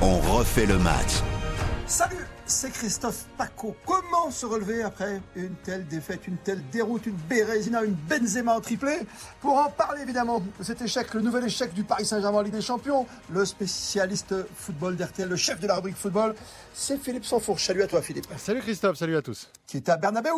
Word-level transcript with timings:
On 0.00 0.18
refait 0.18 0.66
le 0.66 0.78
match. 0.78 1.22
Salut, 1.86 2.26
c'est 2.46 2.70
Christophe 2.72 3.24
Paco. 3.38 3.74
Comment 4.24 4.32
se 4.32 4.46
relever 4.46 4.82
après 4.82 5.20
une 5.36 5.54
telle 5.64 5.86
défaite, 5.86 6.26
une 6.26 6.38
telle 6.38 6.62
déroute, 6.70 7.04
une 7.04 7.18
Bérésina, 7.28 7.84
une 7.84 7.92
Benzema 7.92 8.56
en 8.56 8.60
triplé 8.62 9.00
Pour 9.42 9.58
en 9.58 9.68
parler 9.68 10.00
évidemment 10.00 10.40
de 10.40 10.64
cet 10.64 10.80
échec, 10.80 11.12
le 11.12 11.20
nouvel 11.20 11.44
échec 11.44 11.74
du 11.74 11.84
Paris 11.84 12.06
Saint-Germain 12.06 12.38
en 12.38 12.40
Ligue 12.40 12.54
des 12.54 12.62
Champions, 12.62 13.06
le 13.28 13.44
spécialiste 13.44 14.34
football 14.56 14.96
d'RTL, 14.96 15.28
le 15.28 15.36
chef 15.36 15.60
de 15.60 15.66
la 15.66 15.74
rubrique 15.74 15.98
football, 15.98 16.34
c'est 16.72 16.96
Philippe 16.96 17.26
Sanfourche. 17.26 17.66
Salut 17.66 17.82
à 17.82 17.86
toi 17.86 18.00
Philippe. 18.00 18.24
Salut 18.38 18.62
Christophe, 18.62 18.96
salut 18.96 19.16
à 19.18 19.20
tous. 19.20 19.50
Qui 19.66 19.76
est 19.76 19.90
à 19.90 19.98
Bernabeu, 19.98 20.30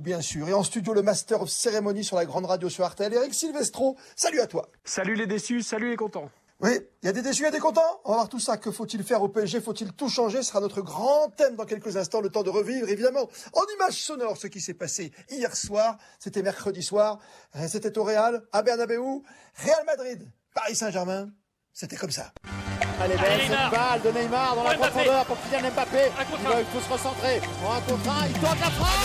bien 0.00 0.22
sûr. 0.22 0.48
Et 0.48 0.54
en 0.54 0.62
studio, 0.62 0.94
le 0.94 1.02
Master 1.02 1.42
of 1.42 1.50
Cérémonie 1.50 2.02
sur 2.02 2.16
la 2.16 2.24
grande 2.24 2.46
radio 2.46 2.70
sur 2.70 2.88
RTL, 2.88 3.12
Eric 3.12 3.34
Silvestro. 3.34 3.98
Salut 4.16 4.40
à 4.40 4.46
toi. 4.46 4.70
Salut 4.84 5.16
les 5.16 5.26
déçus, 5.26 5.60
salut 5.60 5.90
les 5.90 5.96
contents. 5.96 6.30
Oui, 6.60 6.70
il 7.02 7.06
y 7.06 7.08
a 7.08 7.12
des 7.12 7.20
déçus, 7.20 7.42
il 7.42 7.44
y 7.46 7.48
a 7.48 7.50
des 7.50 7.58
contents. 7.58 8.00
On 8.04 8.10
va 8.10 8.16
voir 8.16 8.28
tout 8.28 8.38
ça. 8.38 8.56
Que 8.56 8.70
faut-il 8.70 9.02
faire 9.02 9.22
au 9.22 9.28
PSG 9.28 9.60
Faut-il 9.60 9.92
tout 9.92 10.08
changer? 10.08 10.38
Ce 10.38 10.48
sera 10.48 10.60
notre 10.60 10.82
grand 10.82 11.28
thème 11.36 11.56
dans 11.56 11.64
quelques 11.64 11.96
instants. 11.96 12.20
Le 12.20 12.30
temps 12.30 12.42
de 12.42 12.50
revivre, 12.50 12.88
évidemment, 12.88 13.28
en 13.52 13.62
image 13.74 14.00
sonore, 14.00 14.36
ce 14.36 14.46
qui 14.46 14.60
s'est 14.60 14.74
passé 14.74 15.12
hier 15.30 15.54
soir. 15.56 15.98
C'était 16.18 16.42
mercredi 16.42 16.82
soir. 16.82 17.18
C'était 17.68 17.98
au 17.98 18.04
Real, 18.04 18.42
à 18.52 18.62
Bernabeu. 18.62 19.00
Real 19.56 19.84
Madrid, 19.84 20.30
Paris 20.54 20.76
Saint-Germain. 20.76 21.28
C'était 21.72 21.96
comme 21.96 22.12
ça. 22.12 22.32
Allez, 23.00 23.16
belle 23.16 23.40
cette 23.40 23.70
balle 23.72 24.00
de 24.02 24.10
Neymar 24.10 24.54
dans 24.54 24.62
la 24.62 24.74
profondeur 24.74 25.24
pour 25.26 25.36
Kylian 25.42 25.70
Mbappé. 25.72 26.12
Il 26.40 26.48
va 26.48 26.62
tous 26.72 26.80
se 26.80 26.92
recentrer. 26.92 27.40
Pour 27.60 27.72
un 27.74 27.80
contre 27.80 28.08
un, 28.08 28.26
il 28.26 28.32
tente 28.34 28.60
la 28.60 28.70
frappe. 28.70 29.04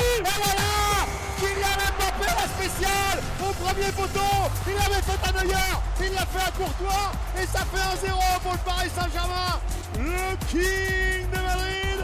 Et 0.00 0.22
voilà 0.22 1.04
Kylian 1.38 1.76
Mbappé 1.98 2.24
la 2.24 2.48
spéciale 2.48 3.18
premier 3.60 3.92
poteau. 3.92 4.32
Il 4.66 4.76
avait 4.76 5.02
fait 5.04 5.20
un 5.28 5.32
Neuer, 5.44 5.72
il 6.00 6.12
l'a 6.14 6.26
fait 6.26 6.44
à 6.48 6.50
Courtois 6.50 7.12
et 7.36 7.46
ça 7.46 7.60
fait 7.68 7.84
un 7.84 7.96
0 7.96 8.18
pour 8.42 8.52
le 8.52 8.58
Paris 8.58 8.90
Saint-Germain. 8.96 9.60
Le 9.98 10.36
King 10.48 11.28
de 11.28 11.40
Madrid, 11.40 12.00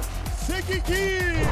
c'est 0.47 0.63
Kiki. 0.67 1.43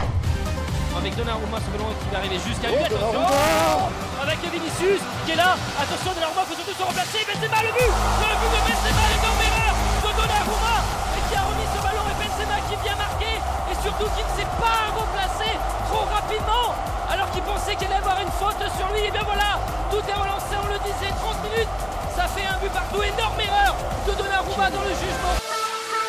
Avec 0.97 1.17
Donnarumma, 1.17 1.59
ce 1.59 1.69
ballon 1.75 1.91
qui 1.98 2.09
va 2.12 2.19
arriver 2.19 2.39
jusqu'à 2.39 2.69
lui. 2.70 2.78
Oh, 2.78 2.95
Attention 2.95 3.91
Avec 4.23 4.39
Vinicius 4.47 5.03
qui 5.27 5.33
est 5.33 5.41
là. 5.41 5.56
Attention, 5.81 6.12
Donnarumma, 6.15 6.43
faut 6.47 6.55
surtout 6.55 6.77
se 6.77 6.84
remplacer. 6.84 7.21
Benzema, 7.27 7.59
le 7.67 7.73
but 7.75 7.91
Le 7.91 8.34
but 8.39 8.50
de 8.55 8.61
Benzema, 8.62 9.03
l'énorme 9.11 9.43
erreur 9.43 9.75
de 9.75 10.11
Donnarumma 10.15 10.77
et 11.17 11.23
qui 11.28 11.34
a 11.34 11.43
remis 11.43 11.69
ce 11.75 11.81
ballon 11.83 12.05
et 12.12 12.17
Benzema 12.21 12.56
qui 12.69 12.77
vient 12.84 12.97
marquer 13.00 13.34
et 13.41 13.77
surtout 13.83 14.09
qui 14.15 14.23
ne 14.23 14.33
s'est 14.39 14.53
pas 14.61 14.93
replacé 14.95 15.50
trop 15.91 16.05
rapidement 16.06 16.73
alors 17.15 17.31
qu'il 17.31 17.43
pensait 17.43 17.77
qu'il 17.77 17.87
allait 17.87 18.03
avoir 18.03 18.19
une 18.20 18.34
faute 18.43 18.59
sur 18.75 18.89
lui. 18.91 19.07
Et 19.07 19.11
bien 19.11 19.23
voilà, 19.23 19.62
tout 19.91 20.03
est 20.03 20.19
relancé, 20.19 20.53
on 20.59 20.67
le 20.67 20.79
disait, 20.83 21.15
30 21.15 21.43
minutes. 21.47 21.75
Ça 22.17 22.27
fait 22.27 22.47
un 22.47 22.59
but 22.59 22.71
partout, 22.75 23.03
énorme 23.03 23.41
erreur 23.41 23.75
de 24.06 24.12
Donnarumma 24.19 24.71
dans 24.71 24.83
le 24.83 24.95
jugement. 24.98 25.34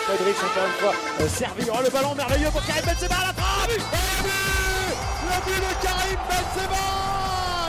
Modric 0.09 0.37
encore 0.37 0.65
une 0.69 0.77
fois 0.81 0.93
euh, 1.21 1.29
servi. 1.29 1.65
Oh 1.69 1.81
le 1.81 1.89
ballon 1.89 2.13
merveilleux 2.13 2.51
pour 2.51 2.63
Karim 2.65 2.85
Benzema 2.85 3.25
la 3.25 3.33
frappe. 3.33 3.73
Et 3.73 3.81
le 3.81 4.17
but 4.21 4.97
Le 5.25 5.37
but 5.45 5.61
de 5.65 5.71
Karim 5.81 6.21
Benzema 6.29 6.85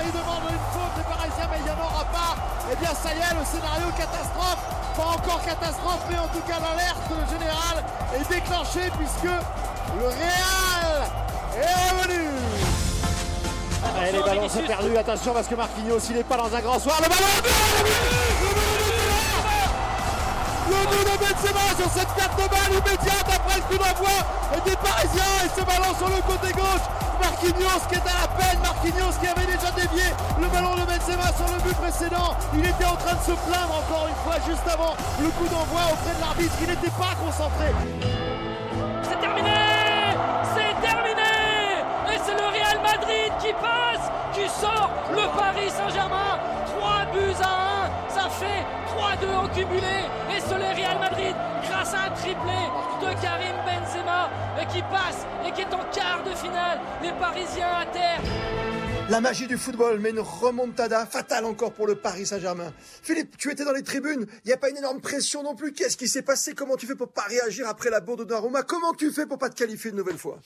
Il 0.05 0.12
demande 0.12 0.45
une 0.53 0.67
faute 0.69 0.95
des 1.00 1.06
Parisiens 1.09 1.48
mais 1.48 1.59
il 1.61 1.65
n'y 1.65 1.73
en 1.73 1.81
aura 1.81 2.05
pas. 2.12 2.37
Eh 2.73 2.77
bien 2.77 2.93
ça 2.93 3.09
y 3.09 3.21
est, 3.25 3.34
le 3.41 3.45
scénario 3.45 3.89
catastrophe. 3.97 4.62
Pas 4.97 5.09
encore 5.17 5.41
catastrophe 5.45 6.05
mais 6.11 6.19
en 6.19 6.28
tout 6.28 6.45
cas 6.45 6.61
l'alerte 6.61 7.09
générale 7.33 7.81
est 8.12 8.28
déclenchée 8.28 8.89
puisque 9.00 9.33
le 9.97 10.05
Real 10.05 11.09
est 11.56 11.73
revenu. 11.97 12.66
Allez, 13.98 14.12
les 14.12 14.23
ballons 14.23 14.48
sont 14.48 14.62
perdus, 14.62 14.97
attention 14.97 15.33
parce 15.33 15.47
que 15.47 15.55
Marquinhos 15.55 15.98
il 16.11 16.17
n'est 16.17 16.25
pas 16.25 16.37
dans 16.37 16.55
un 16.55 16.61
grand 16.61 16.79
soir. 16.79 16.97
Le 17.03 17.09
ballon 17.09 17.27
le 17.37 17.45
but 18.43 18.56
de 18.56 18.67
Benzema 18.67 19.47
le 20.69 20.77
but 20.91 21.05
de 21.06 21.17
Benzema 21.23 21.67
sur 21.78 21.91
cette 21.95 22.12
perte 22.15 22.37
de 22.37 22.48
balle 22.48 22.73
immédiate 22.73 23.28
après 23.28 23.56
le 23.56 23.62
coup 23.62 23.78
d'envoi 23.78 24.16
des 24.65 24.77
Parisiens 24.77 25.34
et 25.44 25.50
ce 25.55 25.65
ballon 25.65 25.94
sur 25.97 26.09
le 26.09 26.21
côté 26.22 26.53
gauche. 26.53 26.87
Marquinhos 27.21 27.83
qui 27.88 27.94
est 27.94 28.09
à 28.09 28.27
la 28.27 28.28
peine, 28.34 28.59
Marquinhos 28.60 29.15
qui 29.21 29.27
avait 29.28 29.47
déjà 29.47 29.71
dévié 29.72 30.10
le 30.41 30.47
ballon 30.49 30.75
de 30.75 30.83
Benzema 30.83 31.31
sur 31.37 31.47
le 31.55 31.62
but 31.62 31.77
précédent. 31.77 32.34
Il 32.55 32.66
était 32.66 32.84
en 32.84 32.97
train 32.97 33.15
de 33.15 33.22
se 33.22 33.37
plaindre 33.47 33.75
encore 33.78 34.09
une 34.09 34.21
fois 34.25 34.37
juste 34.47 34.66
avant 34.66 34.97
le 35.21 35.28
coup 35.31 35.47
d'envoi 35.47 35.81
auprès 35.93 36.15
de 36.15 36.21
l'arbitre. 36.21 36.55
Il 36.62 36.69
n'était 36.69 36.94
pas 36.99 37.15
concentré. 37.15 37.71
C'est 39.03 39.21
terminé 39.21 39.66
qui 44.47 44.61
sort 44.61 44.91
le 45.11 45.27
Paris 45.37 45.71
Saint-Germain. 45.71 46.39
3 46.79 47.07
buts 47.12 47.43
à 47.43 47.87
1, 47.87 48.11
ça 48.11 48.29
fait 48.29 48.65
3-2 48.95 49.37
en 49.37 49.49
cumulé. 49.49 50.07
Et 50.34 50.41
c'est 50.41 50.59
le 50.59 50.75
Real 50.77 50.99
Madrid, 51.01 51.34
grâce 51.69 51.95
à 51.95 52.07
un 52.07 52.11
triplé 52.11 52.61
de 53.01 53.07
Karim 53.21 53.57
Benzema, 53.65 54.29
qui 54.73 54.83
passe 54.83 55.27
et 55.47 55.51
qui 55.53 55.62
est 55.62 55.75
en 55.75 55.84
quart 55.93 56.23
de 56.25 56.34
finale. 56.34 56.79
Les 57.03 57.12
Parisiens 57.12 57.67
à 57.83 57.87
terre. 57.87 58.75
La 59.09 59.21
magie 59.21 59.47
du 59.47 59.56
football, 59.56 60.00
mais 60.00 60.11
une 60.11 60.19
remontada 60.19 61.06
fatale 61.06 61.44
encore 61.44 61.72
pour 61.72 61.87
le 61.87 61.94
Paris 61.94 62.27
Saint-Germain. 62.27 62.72
Philippe, 63.03 63.37
tu 63.37 63.53
étais 63.53 63.65
dans 63.65 63.72
les 63.72 63.84
tribunes, 63.84 64.27
il 64.44 64.49
n'y 64.49 64.53
a 64.53 64.56
pas 64.56 64.69
une 64.69 64.78
énorme 64.78 65.00
pression 65.00 65.44
non 65.44 65.55
plus. 65.55 65.72
Qu'est-ce 65.72 65.97
qui 65.97 66.09
s'est 66.09 66.22
passé? 66.22 66.55
Comment 66.55 66.75
tu 66.75 66.87
fais 66.87 66.97
pour 66.97 67.11
pas 67.12 67.22
réagir 67.22 67.69
après 67.69 67.89
la 67.89 68.00
bourde 68.00 68.21
de 68.21 68.25
Donnarumma 68.25 68.65
Comment 68.65 68.95
tu 68.95 69.12
fais 69.12 69.25
pour 69.25 69.39
pas 69.39 69.49
te 69.49 69.55
qualifier 69.55 69.91
une 69.91 69.97
nouvelle 69.97 70.19
fois? 70.19 70.41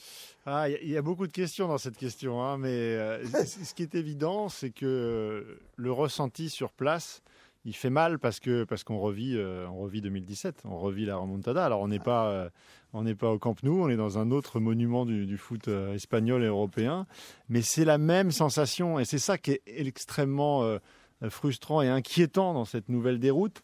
Ah, 0.45 0.69
il 0.69 0.89
y, 0.89 0.91
y 0.91 0.97
a 0.97 1.01
beaucoup 1.01 1.25
de 1.25 1.31
questions 1.31 1.67
dans 1.67 1.79
cette 1.79 1.97
question, 1.97 2.43
hein, 2.43 2.59
mais 2.59 2.69
euh, 2.69 3.25
ce 3.45 3.73
qui 3.73 3.81
est 3.81 3.95
évident, 3.95 4.47
c'est 4.47 4.69
que 4.69 5.57
le 5.75 5.91
ressenti 5.91 6.47
sur 6.51 6.71
place, 6.71 7.23
il 7.65 7.75
fait 7.75 7.89
mal 7.89 8.19
parce 8.19 8.39
que 8.39 8.63
parce 8.63 8.83
qu'on 8.83 8.99
revit, 8.99 9.35
euh, 9.35 9.67
on 9.69 9.77
revit 9.81 10.01
2017, 10.01 10.63
on 10.65 10.77
revit 10.77 11.05
la 11.05 11.17
remontada. 11.17 11.65
Alors 11.65 11.81
on 11.81 11.87
n'est 11.87 11.99
pas 11.99 12.29
euh, 12.29 12.49
on 12.93 13.03
n'est 13.03 13.15
pas 13.15 13.29
au 13.29 13.39
Camp 13.39 13.61
Nou, 13.63 13.83
on 13.83 13.89
est 13.89 13.95
dans 13.95 14.17
un 14.17 14.31
autre 14.31 14.59
monument 14.59 15.05
du, 15.05 15.37
foot 15.37 15.67
euh, 15.67 15.93
espagnol 15.93 16.43
et 16.43 16.47
européen, 16.47 17.05
mais 17.49 17.61
c'est 17.61 17.85
la 17.85 17.97
même 17.97 18.31
sensation 18.31 18.99
et 18.99 19.05
c'est 19.05 19.19
ça 19.19 19.37
qui 19.37 19.51
est 19.51 19.61
extrêmement 19.67 20.77
frustrant 21.29 21.81
et 21.81 21.89
inquiétant 21.89 22.53
dans 22.53 22.65
cette 22.65 22.89
nouvelle 22.89 23.19
déroute. 23.19 23.61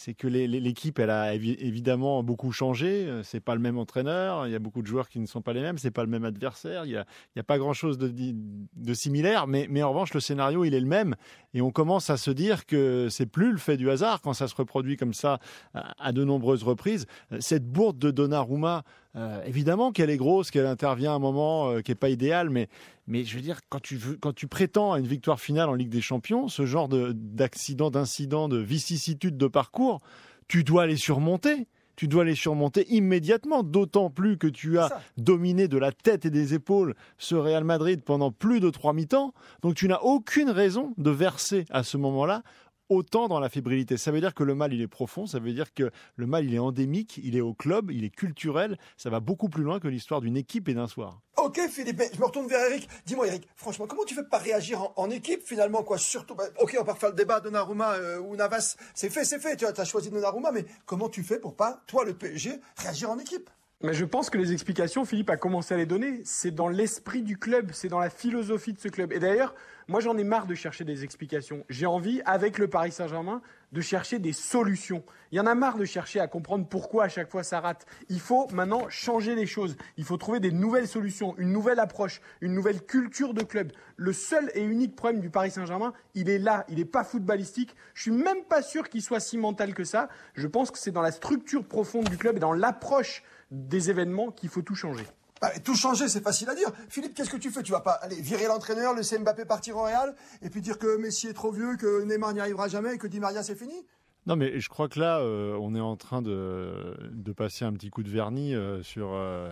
C'est 0.00 0.14
que 0.14 0.26
l'équipe, 0.26 0.98
elle 0.98 1.10
a 1.10 1.34
évi- 1.36 1.58
évidemment 1.58 2.22
beaucoup 2.22 2.52
changé. 2.52 3.06
Euh, 3.06 3.22
C'est 3.22 3.40
pas 3.40 3.54
le 3.54 3.60
même 3.60 3.76
entraîneur. 3.76 4.46
Il 4.46 4.52
y 4.52 4.54
a 4.54 4.58
beaucoup 4.58 4.80
de 4.80 4.86
joueurs 4.86 5.10
qui 5.10 5.20
ne 5.20 5.26
sont 5.26 5.42
pas 5.42 5.52
les 5.52 5.60
mêmes. 5.60 5.76
C'est 5.76 5.90
pas 5.90 6.04
le 6.04 6.08
même 6.08 6.24
adversaire. 6.24 6.86
Il 6.86 6.92
y 6.92 6.96
a, 6.96 7.04
a 7.36 7.42
pas 7.42 7.58
grand 7.58 7.74
chose 7.74 7.98
de, 7.98 8.94
similaire. 8.94 9.46
Mais, 9.46 9.82
en 9.82 9.90
revanche, 9.90 10.14
le 10.14 10.20
scénario, 10.20 10.64
il 10.64 10.72
est 10.72 10.80
le 10.80 10.86
même. 10.86 11.16
Et 11.52 11.60
on 11.60 11.70
commence 11.70 12.08
à 12.08 12.16
se 12.16 12.30
dire 12.30 12.64
que 12.64 13.08
c'est 13.10 13.26
plus 13.26 13.52
le 13.52 13.58
fait 13.58 13.76
du 13.76 13.90
hasard 13.90 14.22
quand 14.22 14.32
ça 14.32 14.48
se 14.48 14.54
reproduit 14.54 14.96
comme 14.96 15.12
ça 15.12 15.38
à, 15.74 15.92
à 16.02 16.12
de 16.12 16.24
nombreuses 16.24 16.62
reprises. 16.62 17.06
Cette 17.38 17.66
bourde 17.70 17.98
de 17.98 18.10
Donnarumma, 18.10 18.84
euh, 19.16 19.42
évidemment 19.44 19.90
qu'elle 19.92 20.10
est 20.10 20.16
grosse, 20.16 20.50
qu'elle 20.50 20.66
intervient 20.66 21.12
à 21.12 21.14
un 21.16 21.18
moment 21.18 21.70
euh, 21.70 21.80
qui 21.80 21.90
est 21.92 21.96
pas 21.96 22.10
idéal, 22.10 22.48
mais 22.50 22.68
mais 23.06 23.24
je 23.24 23.34
veux 23.34 23.42
dire, 23.42 23.58
quand 23.68 23.80
tu, 23.82 23.96
veux, 23.96 24.16
quand 24.16 24.32
tu 24.32 24.46
prétends 24.46 24.92
à 24.92 25.00
une 25.00 25.06
victoire 25.06 25.40
finale 25.40 25.68
en 25.68 25.74
Ligue 25.74 25.88
des 25.88 26.00
Champions, 26.00 26.46
ce 26.48 26.64
genre 26.64 26.88
de- 26.88 27.10
d'accident, 27.12 27.90
d'incident, 27.90 28.48
de 28.48 28.58
vicissitude 28.58 29.36
de 29.36 29.46
parcours, 29.48 29.98
tu 30.46 30.62
dois 30.62 30.86
les 30.86 30.96
surmonter. 30.96 31.66
Tu 31.96 32.08
dois 32.08 32.24
les 32.24 32.34
surmonter 32.36 32.86
immédiatement, 32.88 33.62
d'autant 33.62 34.08
plus 34.08 34.38
que 34.38 34.46
tu 34.46 34.78
as 34.78 34.88
ça. 34.88 35.02
dominé 35.18 35.68
de 35.68 35.76
la 35.76 35.92
tête 35.92 36.24
et 36.24 36.30
des 36.30 36.54
épaules 36.54 36.94
ce 37.18 37.34
Real 37.34 37.62
Madrid 37.64 38.00
pendant 38.02 38.30
plus 38.32 38.58
de 38.60 38.70
trois 38.70 38.94
mi-temps. 38.94 39.34
Donc 39.60 39.74
tu 39.74 39.86
n'as 39.86 39.98
aucune 39.98 40.48
raison 40.48 40.94
de 40.96 41.10
verser 41.10 41.66
à 41.68 41.82
ce 41.82 41.98
moment-là 41.98 42.42
autant 42.90 43.28
dans 43.28 43.40
la 43.40 43.48
fébrilité. 43.48 43.96
Ça 43.96 44.10
veut 44.10 44.20
dire 44.20 44.34
que 44.34 44.44
le 44.44 44.54
mal, 44.54 44.74
il 44.74 44.82
est 44.82 44.88
profond, 44.88 45.26
ça 45.26 45.38
veut 45.38 45.52
dire 45.52 45.72
que 45.72 45.90
le 46.16 46.26
mal, 46.26 46.44
il 46.44 46.54
est 46.54 46.58
endémique, 46.58 47.18
il 47.22 47.36
est 47.36 47.40
au 47.40 47.54
club, 47.54 47.90
il 47.90 48.04
est 48.04 48.10
culturel, 48.10 48.76
ça 48.98 49.08
va 49.08 49.20
beaucoup 49.20 49.48
plus 49.48 49.62
loin 49.62 49.80
que 49.80 49.88
l'histoire 49.88 50.20
d'une 50.20 50.36
équipe 50.36 50.68
et 50.68 50.74
d'un 50.74 50.88
soir. 50.88 51.20
Ok 51.36 51.58
Philippe, 51.70 52.02
je 52.12 52.20
me 52.20 52.26
retourne 52.26 52.48
vers 52.48 52.66
Eric. 52.70 52.88
Dis-moi 53.06 53.28
Eric, 53.28 53.48
franchement, 53.56 53.86
comment 53.86 54.04
tu 54.04 54.14
fais 54.14 54.24
pas 54.24 54.38
réagir 54.38 54.92
en, 54.96 55.08
équipe 55.08 55.42
finalement 55.42 55.82
quoi? 55.82 55.96
Surtout, 55.96 56.36
ok, 56.58 56.76
on 56.78 56.84
va 56.84 56.94
faire 56.94 57.10
le 57.10 57.14
débat 57.14 57.40
Donnarumma 57.40 57.94
euh, 57.94 58.18
ou 58.18 58.36
Navas. 58.36 58.76
C'est 58.94 59.08
fait, 59.08 59.24
c'est 59.24 59.40
fait. 59.40 59.56
Tu 59.56 59.64
as 59.64 59.84
choisi 59.84 60.10
Donnarumma, 60.10 60.52
mais 60.52 60.66
comment 60.84 61.08
tu 61.08 61.22
fais 61.22 61.38
pour 61.38 61.56
pas, 61.56 61.82
toi 61.86 62.04
le 62.04 62.14
PSG, 62.14 62.60
réagir 62.76 63.10
en 63.10 63.18
équipe? 63.18 63.48
Mais 63.82 63.94
je 63.94 64.04
pense 64.04 64.28
que 64.28 64.36
les 64.36 64.52
explications, 64.52 65.06
Philippe 65.06 65.30
a 65.30 65.38
commencé 65.38 65.72
à 65.72 65.78
les 65.78 65.86
donner. 65.86 66.20
C'est 66.24 66.50
dans 66.50 66.68
l'esprit 66.68 67.22
du 67.22 67.38
club, 67.38 67.70
c'est 67.72 67.88
dans 67.88 67.98
la 67.98 68.10
philosophie 68.10 68.74
de 68.74 68.78
ce 68.78 68.88
club. 68.88 69.10
Et 69.10 69.18
d'ailleurs, 69.18 69.54
moi 69.88 70.00
j'en 70.00 70.18
ai 70.18 70.24
marre 70.24 70.46
de 70.46 70.54
chercher 70.54 70.84
des 70.84 71.02
explications. 71.02 71.64
J'ai 71.70 71.86
envie, 71.86 72.20
avec 72.26 72.58
le 72.58 72.68
Paris 72.68 72.92
Saint-Germain, 72.92 73.40
de 73.72 73.80
chercher 73.80 74.18
des 74.18 74.34
solutions. 74.34 75.02
Il 75.32 75.38
y 75.38 75.40
en 75.40 75.46
a 75.46 75.54
marre 75.54 75.78
de 75.78 75.86
chercher 75.86 76.20
à 76.20 76.26
comprendre 76.26 76.66
pourquoi 76.68 77.04
à 77.04 77.08
chaque 77.08 77.30
fois 77.30 77.42
ça 77.42 77.58
rate. 77.58 77.86
Il 78.10 78.20
faut 78.20 78.48
maintenant 78.52 78.86
changer 78.90 79.34
les 79.34 79.46
choses. 79.46 79.78
Il 79.96 80.04
faut 80.04 80.18
trouver 80.18 80.40
des 80.40 80.52
nouvelles 80.52 80.88
solutions, 80.88 81.34
une 81.38 81.50
nouvelle 81.50 81.80
approche, 81.80 82.20
une 82.42 82.52
nouvelle 82.52 82.82
culture 82.82 83.32
de 83.32 83.42
club. 83.42 83.72
Le 83.96 84.12
seul 84.12 84.50
et 84.54 84.62
unique 84.62 84.94
problème 84.94 85.22
du 85.22 85.30
Paris 85.30 85.52
Saint-Germain, 85.52 85.94
il 86.14 86.28
est 86.28 86.38
là. 86.38 86.66
Il 86.68 86.76
n'est 86.76 86.84
pas 86.84 87.02
footballistique. 87.02 87.74
Je 87.94 88.02
suis 88.02 88.10
même 88.10 88.44
pas 88.46 88.60
sûr 88.60 88.90
qu'il 88.90 89.00
soit 89.00 89.20
si 89.20 89.38
mental 89.38 89.72
que 89.72 89.84
ça. 89.84 90.10
Je 90.34 90.46
pense 90.46 90.70
que 90.70 90.78
c'est 90.78 90.90
dans 90.90 91.00
la 91.00 91.12
structure 91.12 91.64
profonde 91.64 92.10
du 92.10 92.18
club 92.18 92.36
et 92.36 92.40
dans 92.40 92.52
l'approche 92.52 93.22
des 93.50 93.90
événements 93.90 94.30
qu'il 94.30 94.48
faut 94.48 94.62
tout 94.62 94.74
changer. 94.74 95.04
Bah, 95.40 95.50
tout 95.64 95.74
changer, 95.74 96.08
c'est 96.08 96.22
facile 96.22 96.50
à 96.50 96.54
dire. 96.54 96.70
Philippe, 96.90 97.14
qu'est-ce 97.14 97.30
que 97.30 97.38
tu 97.38 97.50
fais? 97.50 97.62
Tu 97.62 97.72
vas 97.72 97.80
pas 97.80 97.92
aller 97.92 98.20
virer 98.20 98.46
l'entraîneur, 98.46 98.94
laisser 98.94 99.18
Mbappé 99.18 99.46
partir 99.46 99.76
au 99.76 99.84
Real, 99.84 100.14
et 100.42 100.50
puis 100.50 100.60
dire 100.60 100.78
que 100.78 100.98
Messi 100.98 101.28
est 101.28 101.32
trop 101.32 101.50
vieux, 101.50 101.76
que 101.76 102.04
Neymar 102.04 102.34
n'y 102.34 102.40
arrivera 102.40 102.68
jamais, 102.68 102.94
et 102.94 102.98
que 102.98 103.06
Di 103.06 103.20
Maria 103.20 103.42
c'est 103.42 103.54
fini? 103.54 103.86
Non, 104.26 104.36
mais 104.36 104.60
je 104.60 104.68
crois 104.68 104.88
que 104.88 105.00
là, 105.00 105.20
euh, 105.20 105.56
on 105.58 105.74
est 105.74 105.80
en 105.80 105.96
train 105.96 106.20
de, 106.20 106.94
de, 107.10 107.32
passer 107.32 107.64
un 107.64 107.72
petit 107.72 107.88
coup 107.88 108.02
de 108.02 108.10
vernis 108.10 108.54
euh, 108.54 108.82
sur, 108.82 109.14
euh, 109.14 109.50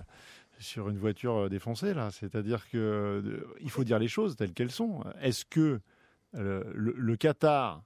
sur 0.59 0.91
une 0.91 0.99
voiture 0.99 1.49
défoncée, 1.49 1.95
là. 1.95 2.11
C'est-à-dire 2.11 2.69
qu'il 2.69 3.41
il 3.61 3.71
faut 3.71 3.85
dire 3.85 3.99
les 3.99 4.09
choses 4.09 4.37
telles 4.37 4.53
qu'elles 4.53 4.71
sont. 4.71 5.03
Est-ce 5.23 5.47
que 5.47 5.81
le, 6.35 6.71
le, 6.75 7.17
Qatar, 7.17 7.83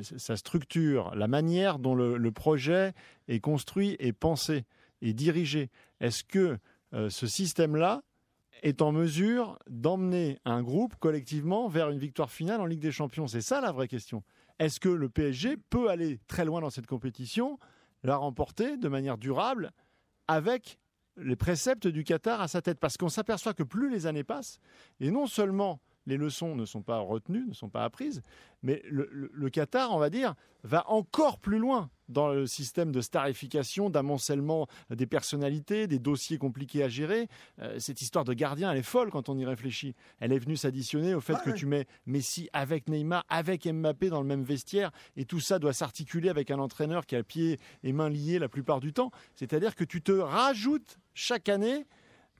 sa 0.00 0.38
structure, 0.38 1.14
la 1.14 1.28
manière 1.28 1.78
dont 1.78 1.94
le, 1.94 2.16
le, 2.16 2.32
projet 2.32 2.94
est 3.28 3.40
construit 3.40 3.96
et 3.98 4.14
pensé? 4.14 4.64
Et 5.02 5.12
dirigé, 5.12 5.68
est-ce 6.00 6.24
que 6.24 6.58
ce 6.92 7.26
système-là 7.26 8.02
est 8.62 8.80
en 8.80 8.92
mesure 8.92 9.58
d'emmener 9.68 10.38
un 10.44 10.62
groupe 10.62 10.94
collectivement 10.96 11.68
vers 11.68 11.90
une 11.90 11.98
victoire 11.98 12.30
finale 12.30 12.60
en 12.60 12.66
Ligue 12.66 12.80
des 12.80 12.92
Champions? 12.92 13.26
C'est 13.26 13.40
ça 13.42 13.60
la 13.60 13.72
vraie 13.72 13.88
question. 13.88 14.22
Est-ce 14.58 14.78
que 14.80 14.88
le 14.88 15.08
PSG 15.08 15.56
peut 15.70 15.90
aller 15.90 16.20
très 16.28 16.44
loin 16.44 16.60
dans 16.60 16.70
cette 16.70 16.86
compétition, 16.86 17.58
la 18.04 18.16
remporter 18.16 18.76
de 18.76 18.88
manière 18.88 19.18
durable 19.18 19.72
avec 20.28 20.78
les 21.16 21.36
préceptes 21.36 21.88
du 21.88 22.04
Qatar 22.04 22.40
à 22.40 22.48
sa 22.48 22.62
tête? 22.62 22.78
Parce 22.78 22.96
qu'on 22.96 23.08
s'aperçoit 23.08 23.54
que 23.54 23.64
plus 23.64 23.90
les 23.90 24.06
années 24.06 24.24
passent, 24.24 24.60
et 25.00 25.10
non 25.10 25.26
seulement 25.26 25.80
les 26.06 26.16
leçons 26.16 26.54
ne 26.56 26.64
sont 26.64 26.82
pas 26.82 26.98
retenues, 26.98 27.46
ne 27.46 27.54
sont 27.54 27.68
pas 27.68 27.84
apprises, 27.84 28.22
mais 28.62 28.82
le, 28.88 29.50
Qatar, 29.50 29.92
on 29.92 29.98
va 29.98 30.08
dire, 30.08 30.34
va 30.62 30.88
encore 30.88 31.38
plus 31.38 31.58
loin 31.58 31.90
dans 32.08 32.28
le 32.28 32.46
système 32.46 32.92
de 32.92 33.00
starification, 33.00 33.90
d'amoncellement 33.90 34.68
des 34.90 35.06
personnalités, 35.06 35.86
des 35.86 35.98
dossiers 35.98 36.38
compliqués 36.38 36.84
à 36.84 36.88
gérer. 36.88 37.28
Euh, 37.60 37.78
cette 37.78 38.02
histoire 38.02 38.24
de 38.24 38.34
gardien, 38.34 38.70
elle 38.70 38.78
est 38.78 38.82
folle 38.82 39.10
quand 39.10 39.28
on 39.28 39.38
y 39.38 39.44
réfléchit. 39.44 39.94
Elle 40.20 40.32
est 40.32 40.38
venue 40.38 40.56
s'additionner 40.56 41.14
au 41.14 41.20
fait 41.20 41.36
que 41.44 41.50
tu 41.50 41.66
mets 41.66 41.86
Messi 42.06 42.48
avec 42.52 42.88
Neymar, 42.88 43.24
avec 43.28 43.66
Mbappé 43.66 44.10
dans 44.10 44.20
le 44.20 44.26
même 44.26 44.42
vestiaire, 44.42 44.92
et 45.16 45.24
tout 45.24 45.40
ça 45.40 45.58
doit 45.58 45.72
s'articuler 45.72 46.28
avec 46.28 46.50
un 46.50 46.58
entraîneur 46.58 47.06
qui 47.06 47.16
a 47.16 47.22
pieds 47.22 47.58
et 47.82 47.92
mains 47.92 48.10
liés 48.10 48.38
la 48.38 48.48
plupart 48.48 48.80
du 48.80 48.92
temps. 48.92 49.10
C'est-à-dire 49.34 49.74
que 49.74 49.84
tu 49.84 50.02
te 50.02 50.12
rajoutes 50.12 50.98
chaque 51.14 51.48
année 51.48 51.86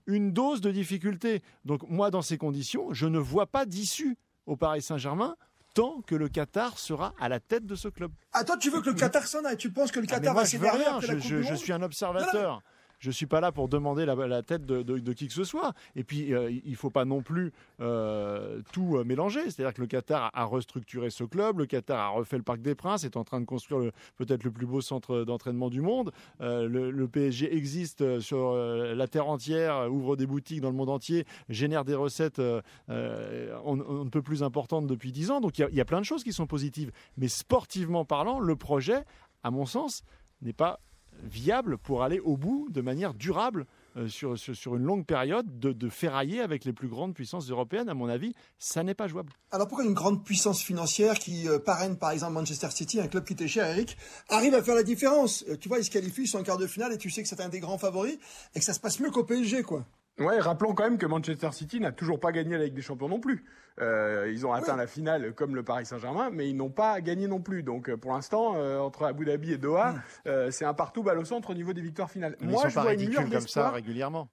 une 0.07 0.33
dose 0.33 0.61
de 0.61 0.71
difficulté. 0.71 1.43
Donc 1.65 1.89
moi, 1.89 2.11
dans 2.11 2.23
ces 2.23 2.39
conditions, 2.39 2.93
je 2.93 3.07
ne 3.07 3.19
vois 3.19 3.47
pas 3.47 3.67
d'issue 3.67 4.17
au 4.47 4.57
Paris 4.57 4.83
Saint-Germain 4.83 5.37
tant 5.75 6.03
que 6.03 6.15
le 6.15 6.29
Qatar 6.29 6.79
sera 6.79 7.15
à 7.19 7.29
la 7.29 7.41
tête 7.41 7.67
de 7.67 7.75
ce 7.75 7.89
club. 7.89 8.13
Ah, 8.33 8.45
toi, 8.45 8.57
tu 8.57 8.71
veux 8.71 8.81
que 8.83 8.91
le 8.91 8.95
Qatar 8.99 9.27
s'en 9.27 9.45
aille 9.45 9.57
Tu 9.57 9.71
penses 9.71 9.91
que 9.91 10.01
le 10.01 10.07
ah, 10.11 10.15
Qatar 10.15 10.35
va 10.35 10.45
s'énerver 10.45 10.85
je, 11.01 11.19
je, 11.19 11.43
je, 11.43 11.55
suis 11.55 11.73
un 11.73 11.83
observateur. 11.83 12.63
Je 13.03 13.11
suis 13.11 13.27
pas 13.27 13.41
là 13.41 13.51
pour 13.51 13.69
demander 13.69 14.07
la, 14.07 14.43
tête 14.43 14.65
de, 14.65 15.13
qui 15.13 15.27
que 15.27 15.33
ce 15.33 15.43
soit. 15.43 15.73
Et 15.97 16.05
puis, 16.05 16.33
euh, 16.33 16.53
il 16.65 16.77
faut 16.77 16.89
pas 16.89 17.05
non 17.05 17.21
plus 17.21 17.53
euh, 17.81 18.61
tout 18.73 18.97
euh, 18.97 19.03
mélanger. 19.03 19.43
C'est-à-dire 19.51 19.75
que 19.75 19.81
le 19.81 19.89
Qatar 19.89 20.31
a 20.33 20.45
restructuré 20.45 21.11
ce 21.11 21.25
club, 21.25 21.59
le 21.59 21.67
Qatar 21.67 21.99
a 21.99 22.09
refait 22.11 22.37
le 22.37 22.45
Parc 22.45 22.63
des 22.63 22.77
Princes, 22.77 23.03
est 23.03 23.17
en 23.17 23.25
train 23.25 23.41
de 23.41 23.45
construire 23.45 23.91
peut-être 24.19 24.45
le 24.45 24.53
plus 24.53 24.67
beau 24.67 24.81
centre 24.81 25.25
d'entraînement 25.25 25.69
du 25.69 25.81
monde. 25.81 26.13
Le, 26.39 27.07
PSG 27.09 27.53
existe 27.53 28.21
sur 28.21 28.55
la 28.55 29.09
terre 29.09 29.27
entière, 29.27 29.93
ouvre 29.93 30.15
des 30.15 30.27
boutiques 30.27 30.61
dans 30.61 30.71
le 30.71 30.77
monde 30.77 30.91
entier, 30.91 31.27
génère 31.49 31.85
des 31.85 31.97
recettes 31.97 32.41
on, 32.89 34.05
ne 34.05 34.11
peut 34.11 34.23
plus 34.23 34.45
importantes 34.45 34.87
depuis 34.87 35.11
10 35.11 35.33
ans. 35.33 35.41
Donc, 35.41 35.59
il 35.59 35.75
y, 35.75 35.81
a 35.81 35.85
plein 35.85 36.01
de 36.01 36.07
choses 36.07 36.23
qui 36.23 36.33
sont 36.33 36.47
positives. 36.47 36.93
Mais 37.17 37.27
sportivement 37.27 38.05
parlant, 38.05 38.39
le 38.39 38.55
projet, 38.55 39.03
à 39.43 39.51
mon 39.51 39.67
sens, 39.67 40.05
n'est 40.41 40.53
pas 40.53 40.79
viable 41.23 41.79
pour 41.79 42.03
aller 42.03 42.21
au 42.21 42.37
bout 42.37 42.69
de 42.71 42.81
manière 42.81 43.15
durable 43.15 43.67
euh, 43.97 44.09
sur, 44.09 44.39
sur, 44.39 44.77
une 44.77 44.85
longue 44.85 45.05
période 45.05 45.59
de, 45.59 45.89
ferrailler 45.91 46.41
avec 46.41 46.65
les 46.65 46.73
plus 46.73 46.89
grandes 46.89 47.15
puissances 47.15 47.51
européennes, 47.51 47.89
à 47.91 47.95
mon 47.95 48.09
avis, 48.09 48.35
ça 48.59 48.83
n'est 48.83 48.95
pas 48.95 49.07
jouable. 49.07 49.33
Alors 49.51 49.69
pourquoi 49.69 49.85
une 49.85 49.93
grande 49.93 50.25
puissance 50.25 50.63
financière 50.63 51.19
qui 51.19 51.47
euh, 51.49 51.59
parraine 51.59 51.97
par 51.97 52.11
exemple 52.11 52.33
Manchester 52.33 52.71
City, 52.71 53.01
un 53.01 53.09
club 53.09 53.25
qui 53.25 53.35
était 53.35 53.49
cher, 53.49 53.67
Eric, 53.67 53.99
arrive 54.31 54.55
à 54.55 54.63
faire 54.63 54.75
la 54.75 54.83
différence? 54.83 55.45
Euh, 55.49 55.57
Tu 55.57 55.69
vois, 55.69 55.79
ils 55.79 55.85
se 55.85 55.91
qualifient, 55.91 56.23
ils 56.23 56.29
sont 56.29 56.39
en 56.39 56.43
quart 56.43 56.59
de 56.59 56.67
finale 56.67 56.93
et 56.93 56.99
tu 56.99 57.11
sais 57.11 57.23
que 57.23 57.29
c'est 57.29 57.41
un 57.41 57.51
des 57.51 57.61
grands 57.61 57.79
favoris 57.79 58.19
et 58.55 58.59
que 58.59 58.65
ça 58.65 58.73
se 58.73 58.81
passe 58.81 58.99
mieux 58.99 59.11
qu'au 59.11 59.25
PSG, 59.25 59.63
quoi. 59.63 59.85
Ouais, 60.19 60.39
rappelons 60.39 60.75
quand 60.75 60.85
même 60.85 60.99
que 60.99 61.07
Manchester 61.07 61.53
City 61.53 61.81
n'a 61.81 61.93
toujours 61.93 62.21
pas 62.21 62.33
gagné 62.33 62.59
la 62.59 62.65
Ligue 62.65 62.75
des 62.75 62.83
Champions 62.83 63.09
non 63.09 63.21
plus. 63.21 63.45
Euh, 63.81 64.31
ils 64.31 64.47
ont 64.47 64.53
atteint 64.53 64.77
la 64.77 64.87
finale 64.87 65.33
comme 65.33 65.55
le 65.55 65.63
Paris 65.63 65.87
Saint-Germain, 65.87 66.29
mais 66.31 66.49
ils 66.49 66.57
n'ont 66.57 66.71
pas 66.71 67.01
gagné 67.01 67.27
non 67.27 67.41
plus. 67.41 67.63
Donc 67.63 67.89
euh, 67.89 67.97
pour 67.97 68.13
l'instant, 68.13 68.55
euh, 68.57 68.79
entre 68.79 69.05
Abu 69.05 69.25
Dhabi 69.25 69.53
et 69.53 69.59
Doha, 69.59 69.95
hmm. 70.27 70.51
c'est 70.51 70.67
un 70.67 70.75
partout 70.75 71.03
balle 71.03 71.19
au 71.19 71.25
centre 71.25 71.51
au 71.51 71.55
niveau 71.55 71.73
des 71.73 71.81
victoires 71.81 72.11
finales. 72.11 72.37
Moi, 72.41 72.69
je 72.69 72.79
vois 72.79 72.95
une 72.95 73.09
lueur 73.09 73.29
comme 73.29 73.49
ça 73.49 73.71
régulièrement. 73.71 74.29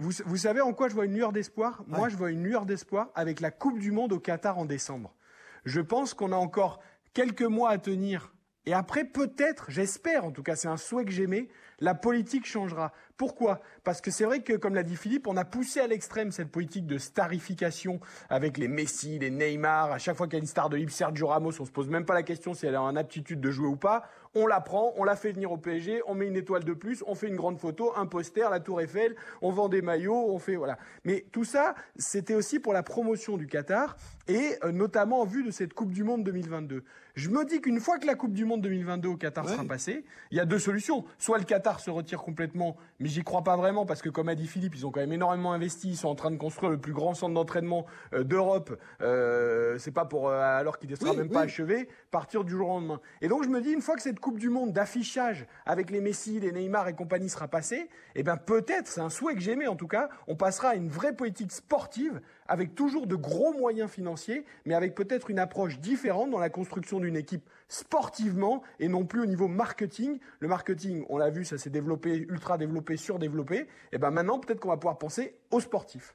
Vous, 0.00 0.12
vous, 0.26 0.36
savez 0.36 0.60
en 0.60 0.72
quoi 0.72 0.88
je 0.88 0.94
vois 0.94 1.06
une 1.06 1.14
lueur 1.14 1.32
d'espoir? 1.32 1.82
Moi, 1.88 2.08
je 2.08 2.16
vois 2.16 2.30
une 2.30 2.44
lueur 2.44 2.66
d'espoir 2.66 3.10
avec 3.16 3.40
la 3.40 3.50
Coupe 3.50 3.80
du 3.80 3.90
Monde 3.90 4.12
au 4.12 4.20
Qatar 4.20 4.56
en 4.56 4.64
décembre. 4.64 5.16
Je 5.64 5.80
pense 5.80 6.14
qu'on 6.14 6.30
a 6.30 6.36
encore 6.36 6.78
quelques 7.14 7.42
mois 7.42 7.70
à 7.70 7.78
tenir. 7.78 8.32
Et 8.64 8.74
après, 8.74 9.04
peut-être, 9.04 9.70
j'espère, 9.70 10.24
en 10.24 10.30
tout 10.30 10.42
cas, 10.44 10.54
c'est 10.54 10.68
un 10.68 10.76
souhait 10.76 11.04
que 11.04 11.10
j'aimais, 11.10 11.48
la 11.80 11.94
politique 11.94 12.46
changera. 12.46 12.92
Pourquoi? 13.18 13.60
Parce 13.82 14.00
que 14.00 14.12
c'est 14.12 14.24
vrai 14.24 14.42
que, 14.42 14.52
comme 14.52 14.76
l'a 14.76 14.84
dit 14.84 14.94
Philippe, 14.94 15.26
on 15.26 15.36
a 15.36 15.44
poussé 15.44 15.80
à 15.80 15.88
l'extrême 15.88 16.30
cette 16.30 16.52
politique 16.52 16.86
de 16.86 16.98
starification 16.98 17.98
avec 18.30 18.56
les 18.56 18.68
Messi, 18.68 19.18
les 19.18 19.30
Neymar. 19.30 19.90
À 19.90 19.98
chaque 19.98 20.16
fois 20.16 20.28
qu'il 20.28 20.34
y 20.34 20.36
a 20.36 20.40
une 20.40 20.46
star 20.46 20.68
de 20.70 20.76
l'Ip, 20.76 20.88
Sergio 20.88 21.26
Ramos, 21.26 21.60
on 21.60 21.64
se 21.64 21.72
pose 21.72 21.88
même 21.88 22.04
pas 22.04 22.14
la 22.14 22.22
question 22.22 22.54
si 22.54 22.66
elle 22.66 22.76
a 22.76 22.80
une 22.80 22.96
aptitude 22.96 23.40
de 23.40 23.50
jouer 23.50 23.66
ou 23.66 23.74
pas. 23.74 24.04
On 24.36 24.46
la 24.46 24.60
prend, 24.60 24.92
on 24.96 25.02
la 25.02 25.16
fait 25.16 25.32
venir 25.32 25.50
au 25.50 25.56
PSG, 25.56 26.00
on 26.06 26.14
met 26.14 26.28
une 26.28 26.36
étoile 26.36 26.62
de 26.62 26.74
plus, 26.74 27.02
on 27.08 27.16
fait 27.16 27.26
une 27.26 27.34
grande 27.34 27.58
photo, 27.58 27.92
un 27.96 28.06
poster, 28.06 28.48
la 28.50 28.60
Tour 28.60 28.80
Eiffel, 28.80 29.16
on 29.42 29.50
vend 29.50 29.68
des 29.68 29.82
maillots, 29.82 30.30
on 30.30 30.38
fait 30.38 30.54
voilà. 30.54 30.78
Mais 31.02 31.26
tout 31.32 31.44
ça, 31.44 31.74
c'était 31.96 32.34
aussi 32.34 32.60
pour 32.60 32.72
la 32.72 32.84
promotion 32.84 33.36
du 33.36 33.48
Qatar 33.48 33.96
et 34.28 34.56
euh, 34.62 34.70
notamment 34.70 35.22
en 35.22 35.24
vue 35.24 35.42
de 35.42 35.50
cette 35.50 35.74
Coupe 35.74 35.92
du 35.92 36.04
Monde 36.04 36.22
2022. 36.22 36.84
Je 37.14 37.30
me 37.30 37.44
dis 37.44 37.60
qu'une 37.60 37.80
fois 37.80 37.98
que 37.98 38.06
la 38.06 38.14
Coupe 38.14 38.32
du 38.32 38.44
Monde 38.44 38.60
2022 38.60 39.08
au 39.08 39.16
Qatar 39.16 39.48
sera 39.48 39.64
passée, 39.64 40.04
il 40.30 40.36
y 40.36 40.40
a 40.40 40.44
deux 40.44 40.60
solutions. 40.60 41.04
Soit 41.18 41.38
le 41.38 41.44
Qatar 41.44 41.80
se 41.80 41.90
retire 41.90 42.22
complètement, 42.22 42.76
mais 43.00 43.07
j'y 43.08 43.22
crois 43.22 43.42
pas 43.42 43.56
vraiment 43.56 43.86
parce 43.86 44.02
que 44.02 44.08
comme 44.08 44.28
a 44.28 44.34
dit 44.34 44.46
Philippe, 44.46 44.74
ils 44.74 44.86
ont 44.86 44.90
quand 44.90 45.00
même 45.00 45.12
énormément 45.12 45.52
investi, 45.52 45.90
ils 45.90 45.96
sont 45.96 46.08
en 46.08 46.14
train 46.14 46.30
de 46.30 46.36
construire 46.36 46.70
le 46.70 46.78
plus 46.78 46.92
grand 46.92 47.14
centre 47.14 47.34
d'entraînement 47.34 47.86
euh, 48.14 48.24
d'Europe. 48.24 48.78
Euh, 49.00 49.78
c'est 49.78 49.90
pas 49.90 50.04
pour 50.04 50.28
euh, 50.28 50.40
alors 50.40 50.78
qu'il 50.78 50.90
ne 50.90 50.96
sera 50.96 51.14
même 51.14 51.30
pas 51.30 51.42
achevé, 51.42 51.88
partir 52.10 52.44
du 52.44 52.52
jour 52.52 52.68
au 52.68 52.74
lendemain. 52.74 53.00
Et 53.20 53.28
donc 53.28 53.44
je 53.44 53.48
me 53.48 53.60
dis 53.60 53.70
une 53.70 53.82
fois 53.82 53.96
que 53.96 54.02
cette 54.02 54.20
Coupe 54.20 54.38
du 54.38 54.50
Monde 54.50 54.72
d'affichage 54.72 55.46
avec 55.66 55.90
les 55.90 56.00
Messi, 56.00 56.40
les 56.40 56.52
Neymar 56.52 56.88
et 56.88 56.94
compagnie 56.94 57.28
sera 57.28 57.48
passée, 57.48 57.88
eh 58.14 58.22
ben 58.22 58.36
peut-être, 58.36 58.88
c'est 58.88 59.00
un 59.00 59.10
souhait 59.10 59.34
que 59.34 59.40
j'aimais 59.40 59.66
en 59.66 59.76
tout 59.76 59.88
cas, 59.88 60.08
on 60.26 60.36
passera 60.36 60.70
à 60.70 60.74
une 60.74 60.88
vraie 60.88 61.14
politique 61.14 61.52
sportive 61.52 62.20
avec 62.48 62.74
toujours 62.74 63.06
de 63.06 63.14
gros 63.14 63.52
moyens 63.52 63.90
financiers, 63.90 64.44
mais 64.64 64.74
avec 64.74 64.94
peut-être 64.94 65.30
une 65.30 65.38
approche 65.38 65.78
différente 65.78 66.30
dans 66.30 66.38
la 66.38 66.50
construction 66.50 66.98
d'une 66.98 67.16
équipe 67.16 67.48
sportivement 67.68 68.62
et 68.80 68.88
non 68.88 69.04
plus 69.04 69.20
au 69.20 69.26
niveau 69.26 69.48
marketing. 69.48 70.18
Le 70.40 70.48
marketing, 70.48 71.04
on 71.08 71.18
l'a 71.18 71.30
vu, 71.30 71.44
ça 71.44 71.58
s'est 71.58 71.70
développé, 71.70 72.26
ultra 72.28 72.58
développé, 72.58 72.96
surdéveloppé. 72.96 73.66
Et 73.92 73.98
ben 73.98 74.10
maintenant, 74.10 74.38
peut-être 74.38 74.60
qu'on 74.60 74.68
va 74.68 74.76
pouvoir 74.76 74.98
penser 74.98 75.36
aux 75.50 75.60
sportifs. 75.60 76.14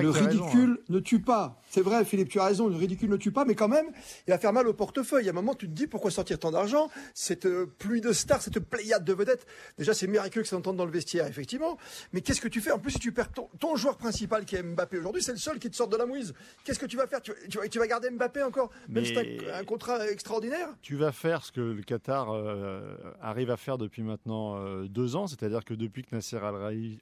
Le 0.00 0.10
ridicule 0.10 0.78
hein. 0.80 0.84
ne 0.88 0.98
tue 1.00 1.20
pas. 1.20 1.60
C'est 1.68 1.82
vrai, 1.82 2.04
Philippe, 2.04 2.28
tu 2.28 2.40
as 2.40 2.44
raison, 2.44 2.68
le 2.68 2.76
ridicule 2.76 3.08
ne 3.10 3.16
tue 3.16 3.30
pas, 3.30 3.44
mais 3.44 3.54
quand 3.54 3.68
même, 3.68 3.86
il 4.26 4.30
va 4.30 4.38
faire 4.38 4.52
mal 4.52 4.66
au 4.66 4.72
portefeuille. 4.72 5.22
Il 5.22 5.26
y 5.26 5.28
a 5.28 5.32
un 5.32 5.34
moment, 5.34 5.54
tu 5.54 5.66
te 5.66 5.72
dis 5.72 5.86
pourquoi 5.86 6.10
sortir 6.10 6.38
tant 6.38 6.50
d'argent? 6.50 6.90
Cette 7.14 7.46
euh, 7.46 7.66
pluie 7.78 8.00
de 8.00 8.12
stars, 8.12 8.42
cette 8.42 8.58
pléiade 8.58 9.04
de 9.04 9.12
vedettes. 9.12 9.46
Déjà, 9.78 9.94
c'est 9.94 10.06
miraculeux 10.06 10.42
que 10.42 10.48
ça 10.48 10.56
entende 10.56 10.76
dans 10.76 10.84
le 10.84 10.90
vestiaire, 10.90 11.26
effectivement. 11.26 11.78
Mais 12.12 12.20
qu'est-ce 12.20 12.40
que 12.40 12.48
tu 12.48 12.60
fais? 12.60 12.72
En 12.72 12.78
plus, 12.78 12.92
si 12.92 12.98
tu 12.98 13.12
perds 13.12 13.30
ton, 13.32 13.76
joueur 13.76 13.96
principal 13.96 14.44
qui 14.44 14.56
est 14.56 14.62
Mbappé 14.62 14.98
aujourd'hui, 14.98 15.22
c'est 15.22 15.32
le 15.32 15.38
seul 15.38 15.58
qui 15.58 15.70
te 15.70 15.76
sort 15.76 15.88
de 15.88 15.96
la 15.96 16.06
mouise. 16.06 16.34
Qu'est-ce 16.64 16.78
que 16.78 16.86
tu 16.86 16.96
vas 16.96 17.06
faire? 17.06 17.20
Tu, 17.22 17.78
vas, 17.78 17.86
garder 17.86 18.10
Mbappé 18.10 18.42
encore 18.42 18.70
Même 18.88 19.04
si 19.04 19.12
tu 19.12 19.50
un, 19.50 19.64
contrat 19.64 20.10
extraordinaire? 20.10 20.68
Tu 20.82 20.96
vas 20.96 21.12
faire 21.12 21.44
ce 21.44 21.52
que 21.52 21.60
le 21.60 21.82
Qatar 21.82 22.30
euh, 22.30 22.96
arrive 23.20 23.50
à 23.50 23.56
faire 23.56 23.78
depuis 23.78 24.02
maintenant 24.02 24.56
euh, 24.56 24.88
deux 24.88 25.16
ans, 25.16 25.26
c'est-à-dire 25.26 25.64
que 25.64 25.74
depuis 25.74 26.02
que 26.02 26.14
Nasser 26.14 26.38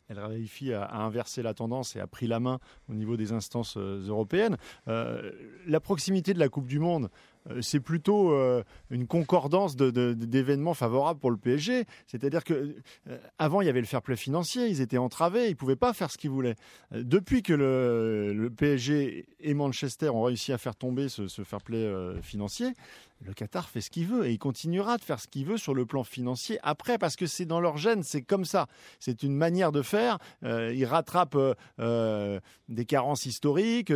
Al-Raifi 0.09 0.73
a, 0.73 0.85
a 0.85 0.99
inversé 0.99 1.43
la 1.43 1.55
tendance 1.55 1.97
et 1.97 2.01
a 2.01 2.07
pris 2.07 2.27
la 2.27 2.41
main 2.41 2.58
au 2.89 2.95
niveau 2.95 3.17
des 3.17 3.33
instances 3.33 3.77
euh, 3.77 4.07
européennes. 4.07 4.57
Euh, 4.89 5.31
la 5.67 5.81
proximité 5.81 6.35
de 6.35 6.39
la 6.39 6.49
Coupe 6.49 6.67
du 6.67 6.79
Monde, 6.79 7.09
c'est 7.61 7.81
plutôt 7.81 8.35
une 8.91 9.07
concordance 9.07 9.77
d'événements 9.77 10.75
favorables 10.75 11.21
pour 11.21 11.31
le 11.31 11.37
PSG. 11.37 11.85
C'est-à-dire 12.07 12.45
que 12.45 12.77
avant 13.39 13.61
il 13.61 13.67
y 13.67 13.69
avait 13.69 13.81
le 13.81 13.87
fair 13.87 14.03
play 14.03 14.17
financier, 14.17 14.67
ils 14.67 14.81
étaient 14.81 14.99
entravés, 14.99 15.49
ils 15.49 15.57
pouvaient 15.57 15.77
pas 15.77 15.93
faire 15.93 16.11
ce 16.11 16.19
qu'ils 16.19 16.31
voulaient. 16.31 16.57
Depuis 16.93 17.43
que 17.43 17.53
le, 17.53 18.51
PSG 18.57 19.27
et 19.41 19.55
Manchester 19.55 20.09
ont 20.11 20.23
réussi 20.23 20.53
à 20.53 20.59
faire 20.59 20.77
tomber 20.77 21.09
ce, 21.09 21.27
fair 21.45 21.61
play 21.63 21.91
financier, 22.23 22.73
le 23.25 23.33
Qatar 23.35 23.69
fait 23.69 23.81
ce 23.81 23.91
qu'il 23.91 24.07
veut 24.07 24.27
et 24.27 24.33
il 24.33 24.39
continuera 24.39 24.97
de 24.97 25.03
faire 25.03 25.19
ce 25.19 25.27
qu'il 25.27 25.45
veut 25.45 25.59
sur 25.59 25.75
le 25.75 25.87
plan 25.87 26.05
financier 26.05 26.59
après 26.63 26.99
parce 26.99 27.17
que 27.17 27.27
c'est 27.27 27.45
dans 27.45 27.61
leur 27.61 27.77
gène, 27.77 28.03
c'est 28.03 28.23
comme 28.23 28.45
ça. 28.45 28.67
C'est 29.01 29.23
une 29.23 29.35
manière 29.35 29.73
de 29.73 29.83
faire. 29.83 30.19
Euh, 30.45 30.73
ils 30.75 30.85
rattrapent 30.85 31.35
euh, 31.35 31.55
euh, 31.81 32.41
des 32.69 32.85
carences 32.85 33.27
historiques. 33.27 33.93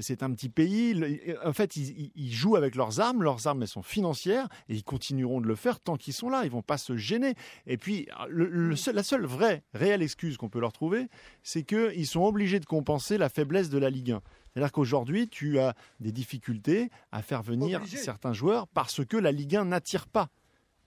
C'est 0.00 0.22
un 0.22 0.32
petit 0.32 0.48
pays. 0.48 1.00
En 1.44 1.52
fait, 1.52 1.76
ils, 1.76 2.32
jouent 2.32 2.56
avec 2.56 2.74
leurs 2.78 3.00
armes. 3.00 3.22
Leurs 3.22 3.46
armes, 3.46 3.62
elles 3.62 3.68
sont 3.68 3.82
financières 3.82 4.48
et 4.68 4.74
ils 4.74 4.84
continueront 4.84 5.42
de 5.42 5.46
le 5.46 5.54
faire 5.54 5.80
tant 5.80 5.96
qu'ils 5.96 6.14
sont 6.14 6.30
là. 6.30 6.44
Ils 6.44 6.50
vont 6.50 6.62
pas 6.62 6.78
se 6.78 6.96
gêner. 6.96 7.34
Et 7.66 7.76
puis, 7.76 8.08
la 8.30 9.02
seule 9.02 9.26
vraie, 9.26 9.62
réelle 9.74 10.02
excuse 10.02 10.38
qu'on 10.38 10.48
peut 10.48 10.60
leur 10.60 10.72
trouver, 10.72 11.08
c'est 11.42 11.64
qu'ils 11.64 12.06
sont 12.06 12.22
obligés 12.22 12.60
de 12.60 12.66
compenser 12.66 13.18
la 13.18 13.28
faiblesse 13.28 13.68
de 13.68 13.78
la 13.78 13.90
Ligue 13.90 14.12
1. 14.12 14.22
C'est-à-dire 14.48 14.72
qu'aujourd'hui, 14.72 15.28
tu 15.28 15.58
as 15.58 15.74
des 16.00 16.12
difficultés 16.12 16.90
à 17.12 17.22
faire 17.22 17.42
venir 17.42 17.82
certains 17.86 18.32
joueurs 18.32 18.66
parce 18.68 19.04
que 19.04 19.16
la 19.16 19.30
Ligue 19.30 19.56
1 19.56 19.66
n'attire 19.66 20.06
pas. 20.06 20.30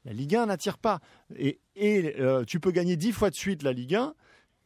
La 0.05 0.13
Ligue 0.13 0.35
1 0.35 0.47
n'attire 0.47 0.77
pas. 0.77 0.99
Et, 1.35 1.59
euh, 1.77 2.43
tu 2.43 2.59
peux 2.59 2.71
gagner 2.71 2.95
dix 2.95 3.11
fois 3.11 3.29
de 3.29 3.35
suite 3.35 3.63
la 3.63 3.71
Ligue 3.71 3.95
1, 3.95 4.13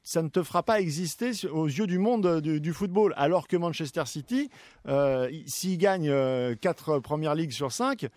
ça 0.06 0.22
ne 0.22 0.30
te 0.30 0.44
fera 0.44 0.64
pas 0.64 0.80
exister 0.80 1.32
aux 1.52 1.66
yeux 1.66 1.88
du 1.88 1.98
monde 1.98 2.40
du, 2.40 2.74
football. 2.74 3.14
Alors 3.18 3.48
que 3.48 3.58
Manchester 3.58 4.04
City, 4.06 4.50
euh, 4.88 5.30
s'il 5.48 5.80
gagne 5.80 6.10
euh, 6.10 6.56
quatre 6.56 7.00
premières 7.00 7.36
ligues 7.36 7.52
sur 7.52 7.72
cinq, 7.72 8.08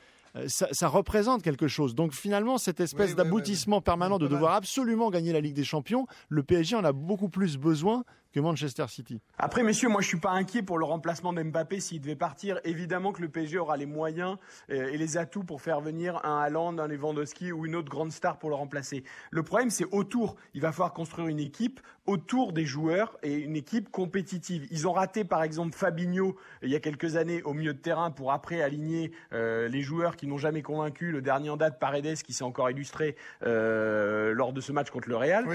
ça, 0.47 0.89
représente 0.89 1.43
quelque 1.43 1.67
chose. 1.67 1.97
Donc 1.97 2.13
finalement, 2.13 2.59
cette 2.59 2.79
espèce 2.79 3.17
d'aboutissement 3.17 3.81
permanent 3.81 4.19
de 4.19 4.29
devoir 4.29 4.55
absolument 4.55 5.11
gagner 5.11 5.33
la 5.33 5.41
Ligue 5.41 5.55
des 5.55 5.65
Champions, 5.65 6.07
le 6.29 6.45
PSG 6.45 6.77
en 6.77 6.85
a 6.85 6.93
beaucoup 6.93 7.29
plus 7.29 7.57
besoin 7.57 8.05
que 8.33 8.41
Manchester 8.41 8.85
City. 8.89 9.21
Après, 9.39 9.63
messieurs, 9.63 9.89
moi 9.89 10.01
je 10.03 10.09
suis 10.09 10.19
pas 10.19 10.31
inquiet 10.31 10.63
pour 10.63 10.79
le 10.79 10.85
remplacement 10.85 11.33
d'Mbappé 11.33 11.81
s'il 11.81 12.01
devait 12.01 12.17
partir. 12.17 12.61
Évidemment 12.65 13.13
que 13.13 13.23
le 13.23 13.29
PSG 13.29 13.59
aura 13.59 13.77
les 13.77 13.87
moyens 13.87 14.37
euh, 14.71 14.91
et 14.91 14.99
les 14.99 15.17
atouts 15.17 15.45
pour 15.45 15.63
faire 15.63 15.81
venir 15.81 16.21
un 16.25 16.41
Haaland, 16.41 16.79
un 16.79 16.89
Lewandowski 16.89 17.53
ou 17.53 17.65
une 17.65 17.75
autre 17.75 17.89
grande 17.89 18.13
star 18.13 18.39
pour 18.39 18.51
le 18.51 18.57
remplacer. 18.57 19.03
Le 19.31 19.43
problème, 19.43 19.71
c'est 19.71 19.87
autour. 19.93 20.37
Il 20.55 20.61
va 20.61 20.73
falloir 20.73 20.93
construire 20.93 21.29
une 21.29 21.41
équipe 21.41 21.81
autour 22.07 22.53
des 22.53 22.65
joueurs 22.65 23.19
et 23.23 23.35
une 23.35 23.57
équipe 23.57 23.91
compétitive. 23.91 24.67
Ils 24.71 24.89
ont 24.89 24.93
raté 24.93 25.25
par 25.25 25.43
exemple 25.43 25.77
Fabinho 25.77 26.37
il 26.63 26.71
y 26.71 26.75
a 26.75 26.81
quelques 26.81 27.17
années 27.17 27.43
au 27.43 27.53
milieu 27.53 27.75
de 27.75 27.79
terrain 27.79 28.11
pour 28.11 28.33
après 28.33 28.63
aligner 28.63 29.13
euh, 29.33 29.69
les 29.69 29.83
joueurs 29.83 30.17
qui 30.17 30.27
n'ont 30.27 30.39
jamais 30.39 30.63
convaincu. 30.63 31.13
Le 31.13 31.21
dernier 31.21 31.51
en 31.51 31.57
date, 31.57 31.79
Paredes, 31.79 32.23
qui 32.23 32.33
s'est 32.33 32.45
encore 32.45 32.71
illustré 32.71 33.17
euh, 33.43 34.33
lors 34.33 34.53
de 34.53 34.61
ce 34.61 34.73
match 34.73 34.91
contre 34.91 35.09
le 35.09 35.17
Real. 35.17 35.47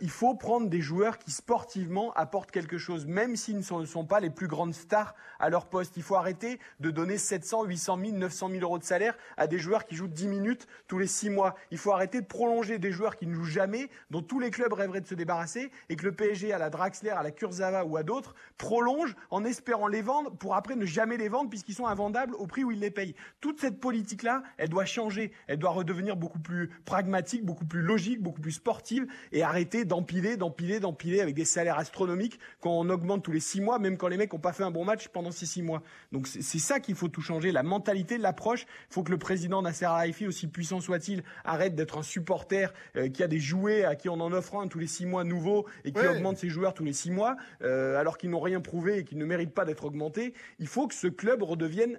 il 0.00 0.10
faut 0.10 0.34
prendre 0.34 0.68
des 0.68 0.80
joueurs 0.80 1.18
qui 1.18 1.30
sportivement 1.30 2.01
apportent 2.10 2.50
quelque 2.50 2.78
chose, 2.78 3.06
même 3.06 3.36
s'ils 3.36 3.56
ne 3.56 3.62
sont, 3.62 4.04
pas 4.04 4.20
les 4.20 4.30
plus 4.30 4.48
grandes 4.48 4.74
stars 4.74 5.14
à 5.38 5.48
leur 5.48 5.66
poste. 5.66 5.96
Il 5.96 6.02
faut 6.02 6.16
arrêter 6.16 6.58
de 6.80 6.90
donner 6.90 7.18
700, 7.18 7.64
800 7.64 7.98
000, 8.04 8.16
900 8.16 8.48
000 8.50 8.62
euros 8.62 8.78
de 8.78 8.84
salaire 8.84 9.16
à 9.36 9.46
des 9.46 9.58
joueurs 9.58 9.86
qui 9.86 9.94
jouent 9.94 10.08
10 10.08 10.28
minutes 10.28 10.66
tous 10.88 10.98
les 10.98 11.06
6 11.06 11.30
mois. 11.30 11.54
Il 11.70 11.78
faut 11.78 11.92
arrêter 11.92 12.20
de 12.20 12.26
prolonger 12.26 12.78
des 12.78 12.92
joueurs 12.92 13.16
qui 13.16 13.26
ne 13.26 13.34
jouent 13.34 13.44
jamais, 13.44 13.88
dont 14.10 14.22
tous 14.22 14.40
les 14.40 14.50
clubs 14.50 14.72
rêveraient 14.72 15.00
de 15.00 15.06
se 15.06 15.14
débarrasser, 15.14 15.70
et 15.88 15.96
que 15.96 16.04
le 16.04 16.12
PSG, 16.12 16.52
à 16.52 16.58
la 16.58 16.70
Draxler, 16.70 17.10
à 17.10 17.22
la 17.22 17.30
Kurzawa 17.30 17.84
ou 17.84 17.96
à 17.96 18.02
d'autres, 18.02 18.34
prolonge 18.58 19.14
en 19.30 19.44
espérant 19.44 19.86
les 19.86 20.02
vendre 20.02 20.30
pour 20.30 20.54
après 20.54 20.76
ne 20.76 20.84
jamais 20.84 21.16
les 21.16 21.28
vendre 21.28 21.50
puisqu'ils 21.50 21.74
sont 21.74 21.86
invendables 21.86 22.34
au 22.34 22.46
prix 22.46 22.64
où 22.64 22.70
ils 22.70 22.80
les 22.80 22.90
payent. 22.90 23.14
Toute 23.40 23.60
cette 23.60 23.80
politique-là, 23.80 24.42
elle 24.58 24.68
doit 24.68 24.84
changer. 24.84 25.32
Elle 25.46 25.58
doit 25.58 25.70
redevenir 25.70 26.16
beaucoup 26.16 26.38
plus 26.38 26.68
pragmatique, 26.84 27.44
beaucoup 27.44 27.64
plus 27.64 27.82
logique, 27.82 28.22
beaucoup 28.22 28.40
plus 28.40 28.52
sportive 28.52 29.06
et 29.32 29.42
arrêter 29.42 29.84
d'empiler, 29.84 30.36
d'empiler, 30.36 30.80
d'empiler 30.80 31.20
avec 31.20 31.34
des 31.34 31.44
salaires 31.44 31.78
astronomique 31.92 32.38
quand 32.60 32.70
on 32.70 32.88
augmente 32.88 33.22
tous 33.22 33.32
les 33.32 33.40
six 33.40 33.60
mois, 33.60 33.78
même 33.78 33.98
quand 33.98 34.08
les 34.08 34.16
mecs 34.16 34.32
n'ont 34.32 34.38
pas 34.38 34.54
fait 34.54 34.62
un 34.62 34.70
bon 34.70 34.84
match 34.84 35.08
pendant 35.08 35.30
ces 35.30 35.44
six 35.44 35.62
mois. 35.62 35.82
Donc 36.10 36.26
c'est 36.26 36.58
ça 36.58 36.80
qu'il 36.80 36.94
faut 36.94 37.08
tout 37.08 37.20
changer, 37.20 37.52
la 37.52 37.62
mentalité, 37.62 38.16
l'approche. 38.16 38.62
Il 38.90 38.94
faut 38.94 39.02
que 39.02 39.10
le 39.10 39.18
président 39.18 39.60
Nasser 39.60 39.84
Al-Khelaifi, 39.84 40.26
aussi 40.26 40.46
puissant 40.46 40.80
soit-il, 40.80 41.22
arrête 41.44 41.74
d'être 41.74 41.98
un 41.98 42.02
supporter 42.02 42.72
euh, 42.96 43.10
qui 43.10 43.22
a 43.22 43.28
des 43.28 43.40
jouets 43.40 43.84
à 43.84 43.94
qui 43.94 44.08
on 44.08 44.20
en 44.20 44.32
offre 44.32 44.56
un 44.56 44.68
tous 44.68 44.78
les 44.78 44.86
six 44.86 45.04
mois 45.04 45.24
nouveau 45.24 45.66
et 45.84 45.92
qui 45.92 46.06
augmente 46.06 46.38
ses 46.38 46.48
joueurs 46.48 46.72
tous 46.72 46.84
les 46.84 46.94
six 46.94 47.10
mois, 47.10 47.36
euh, 47.62 47.98
alors 47.98 48.16
qu'ils 48.16 48.30
n'ont 48.30 48.40
rien 48.40 48.62
prouvé 48.62 48.98
et 48.98 49.04
qu'ils 49.04 49.18
ne 49.18 49.26
méritent 49.26 49.54
pas 49.54 49.66
d'être 49.66 49.84
augmentés. 49.84 50.32
Il 50.58 50.66
faut 50.68 50.88
que 50.88 50.94
ce 50.94 51.08
club 51.08 51.42
redevienne 51.42 51.98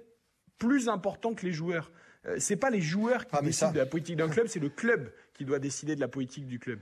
plus 0.58 0.88
important 0.88 1.34
que 1.34 1.46
les 1.46 1.52
joueurs. 1.52 1.92
Euh, 2.26 2.36
c'est 2.38 2.56
pas 2.56 2.70
les 2.70 2.80
joueurs 2.80 3.26
qui 3.26 3.36
ah, 3.38 3.42
décident 3.42 3.72
de 3.72 3.78
la 3.78 3.86
politique 3.86 4.16
d'un 4.16 4.28
club, 4.28 4.48
c'est 4.48 4.60
le 4.60 4.70
club 4.70 5.12
qui 5.34 5.44
doit 5.44 5.60
décider 5.60 5.94
de 5.94 6.00
la 6.00 6.08
politique 6.08 6.46
du 6.46 6.58
club. 6.58 6.80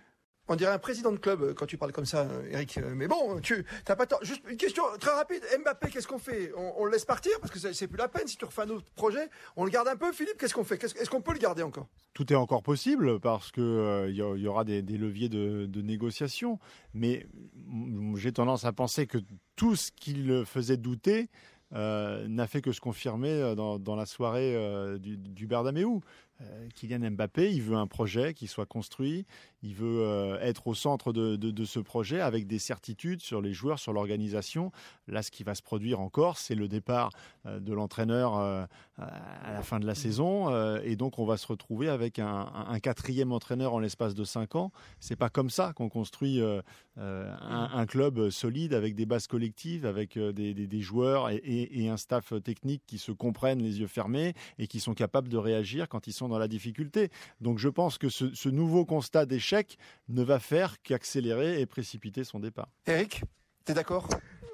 On 0.49 0.57
dirait 0.57 0.73
un 0.73 0.79
président 0.79 1.13
de 1.13 1.19
club 1.19 1.43
euh, 1.43 1.55
quand 1.55 1.67
tu 1.67 1.79
parles 1.79 1.93
comme 1.93 2.05
ça, 2.05 2.23
euh, 2.23 2.51
Eric. 2.51 2.77
Euh, 2.79 2.95
mais 2.97 3.07
bon, 3.07 3.41
tu 3.41 3.65
n'as 3.89 3.95
pas 3.95 4.07
tort. 4.07 4.19
Juste 4.25 4.43
une 4.49 4.57
question 4.57 4.83
très 4.99 5.13
rapide. 5.13 5.43
Mbappé, 5.61 5.89
qu'est-ce 5.89 6.09
qu'on 6.09 6.19
fait? 6.19 6.53
On, 6.57 6.85
le 6.85 6.91
laisse 6.91 7.05
partir? 7.05 7.33
Parce 7.41 7.53
que 7.53 7.73
c'est 7.73 7.87
plus 7.87 7.97
la 7.97 8.09
peine. 8.09 8.27
Si 8.27 8.37
tu 8.37 8.45
refais 8.45 8.63
un 8.63 8.71
autre 8.71 8.91
projet, 8.97 9.29
on 9.57 9.65
le 9.65 9.71
garde 9.71 9.87
un 9.87 9.97
peu. 9.97 10.13
Philippe, 10.13 10.39
qu'est-ce 10.39 10.55
qu'on 10.55 10.65
fait? 10.65 10.83
Est-ce 10.83 11.09
qu'on 11.09 11.21
peut 11.21 11.33
le 11.33 11.39
garder 11.39 11.63
encore? 11.63 11.87
Tout 12.13 12.33
est 12.33 12.37
encore 12.37 12.63
possible 12.63 13.21
parce 13.21 13.53
que 13.53 14.07
il 14.09 14.17
y, 14.17 14.49
aura 14.49 14.65
des, 14.65 14.83
leviers 14.83 15.29
de, 15.29 15.81
négociation. 15.81 16.59
Mais 16.93 17.27
j'ai 18.17 18.33
tendance 18.33 18.65
à 18.65 18.73
penser 18.73 19.07
que 19.07 19.19
tout 19.55 19.77
ce 19.77 19.93
qui 19.93 20.13
le 20.15 20.45
faisait 20.45 20.77
douter 20.77 21.31
n'a 21.71 22.47
fait 22.49 22.61
que 22.61 22.73
se 22.73 22.81
confirmer 22.81 23.55
dans, 23.57 23.97
la 23.97 24.07
soirée 24.07 24.99
du, 24.99 25.17
du. 25.17 25.47
Euh, 26.43 26.69
Kylian 26.75 27.11
Mbappé, 27.11 27.53
il 27.53 27.63
veut 27.63 27.77
un 27.77 27.87
projet 27.87 28.35
qui 28.35 28.47
soit 28.47 28.67
construit, 28.67 29.27
il 29.63 29.75
veut 29.75 30.01
euh, 30.01 30.39
être 30.41 30.67
au 30.67 30.75
centre 30.75 31.13
de, 31.13 31.65
ce 31.65 31.79
projet 31.79 32.21
avec 32.21 32.47
des 32.47 32.59
certitudes 32.59 33.21
sur 33.21 33.41
les 33.41 33.53
joueurs, 33.53 33.79
sur 33.79 33.93
l'organisation. 33.93 34.73
Là, 35.07 35.23
ce 35.23 35.31
qui 35.31 35.45
va 35.45 35.55
se 35.55 35.63
produire 35.63 36.01
encore, 36.01 36.39
c'est 36.39 36.55
le 36.55 36.69
départ 36.69 37.11
euh, 37.47 37.61
de 37.61 37.73
l'entraîneur 37.73 38.35
à 38.35 39.53
la 39.53 39.63
fin 39.63 39.81
de 39.81 39.87
la 39.87 39.95
saison, 39.95 40.51
et 40.81 40.97
donc 40.97 41.19
on 41.19 41.25
va 41.25 41.37
se 41.37 41.47
retrouver 41.47 41.89
avec 41.89 42.19
un, 42.19 42.79
quatrième 42.81 43.33
entraîneur 43.33 43.75
en 43.75 43.81
l'espace 43.81 44.15
de 44.15 44.23
cinq 44.23 44.55
ans. 44.55 44.71
C'est 45.01 45.17
pas 45.17 45.29
comme 45.29 45.51
ça 45.51 45.73
qu'on 45.75 45.89
construit 45.89 46.41
un, 46.97 47.87
club 47.87 48.31
solide 48.31 48.75
avec 48.75 48.95
des 48.95 49.07
bases 49.07 49.27
collectives, 49.27 49.87
avec 49.87 50.19
des, 50.19 50.81
joueurs 50.81 51.31
et, 51.31 51.41
et 51.45 51.89
un 51.89 51.97
staff 51.97 52.33
technique 52.45 52.83
qui 52.87 52.99
se 52.99 53.11
comprennent 53.13 53.63
les 53.63 53.81
yeux 53.81 53.89
fermés 53.89 54.35
et 54.59 54.67
qui 54.69 54.79
sont 54.79 54.95
capables 54.95 55.29
de 55.29 55.39
réagir 55.39 55.89
quand 55.89 56.07
ils 56.07 56.13
sont 56.13 56.29
dans 56.33 56.39
la 56.39 56.49
difficulté. 56.49 57.11
Donc 57.41 57.59
je 57.59 57.69
pense 57.69 57.99
que 57.99 58.09
ce, 58.09 58.49
nouveau 58.49 58.85
constat 58.85 59.27
d'échec 59.27 59.79
ne 60.09 60.23
va 60.23 60.41
faire 60.41 60.83
qu'accélérer 60.83 61.61
et 61.61 61.67
précipiter 61.67 62.25
son 62.25 62.41
départ. 62.41 62.69
Eric, 62.87 63.23
tu 63.65 63.73
es 63.73 63.75
d'accord? 63.75 64.09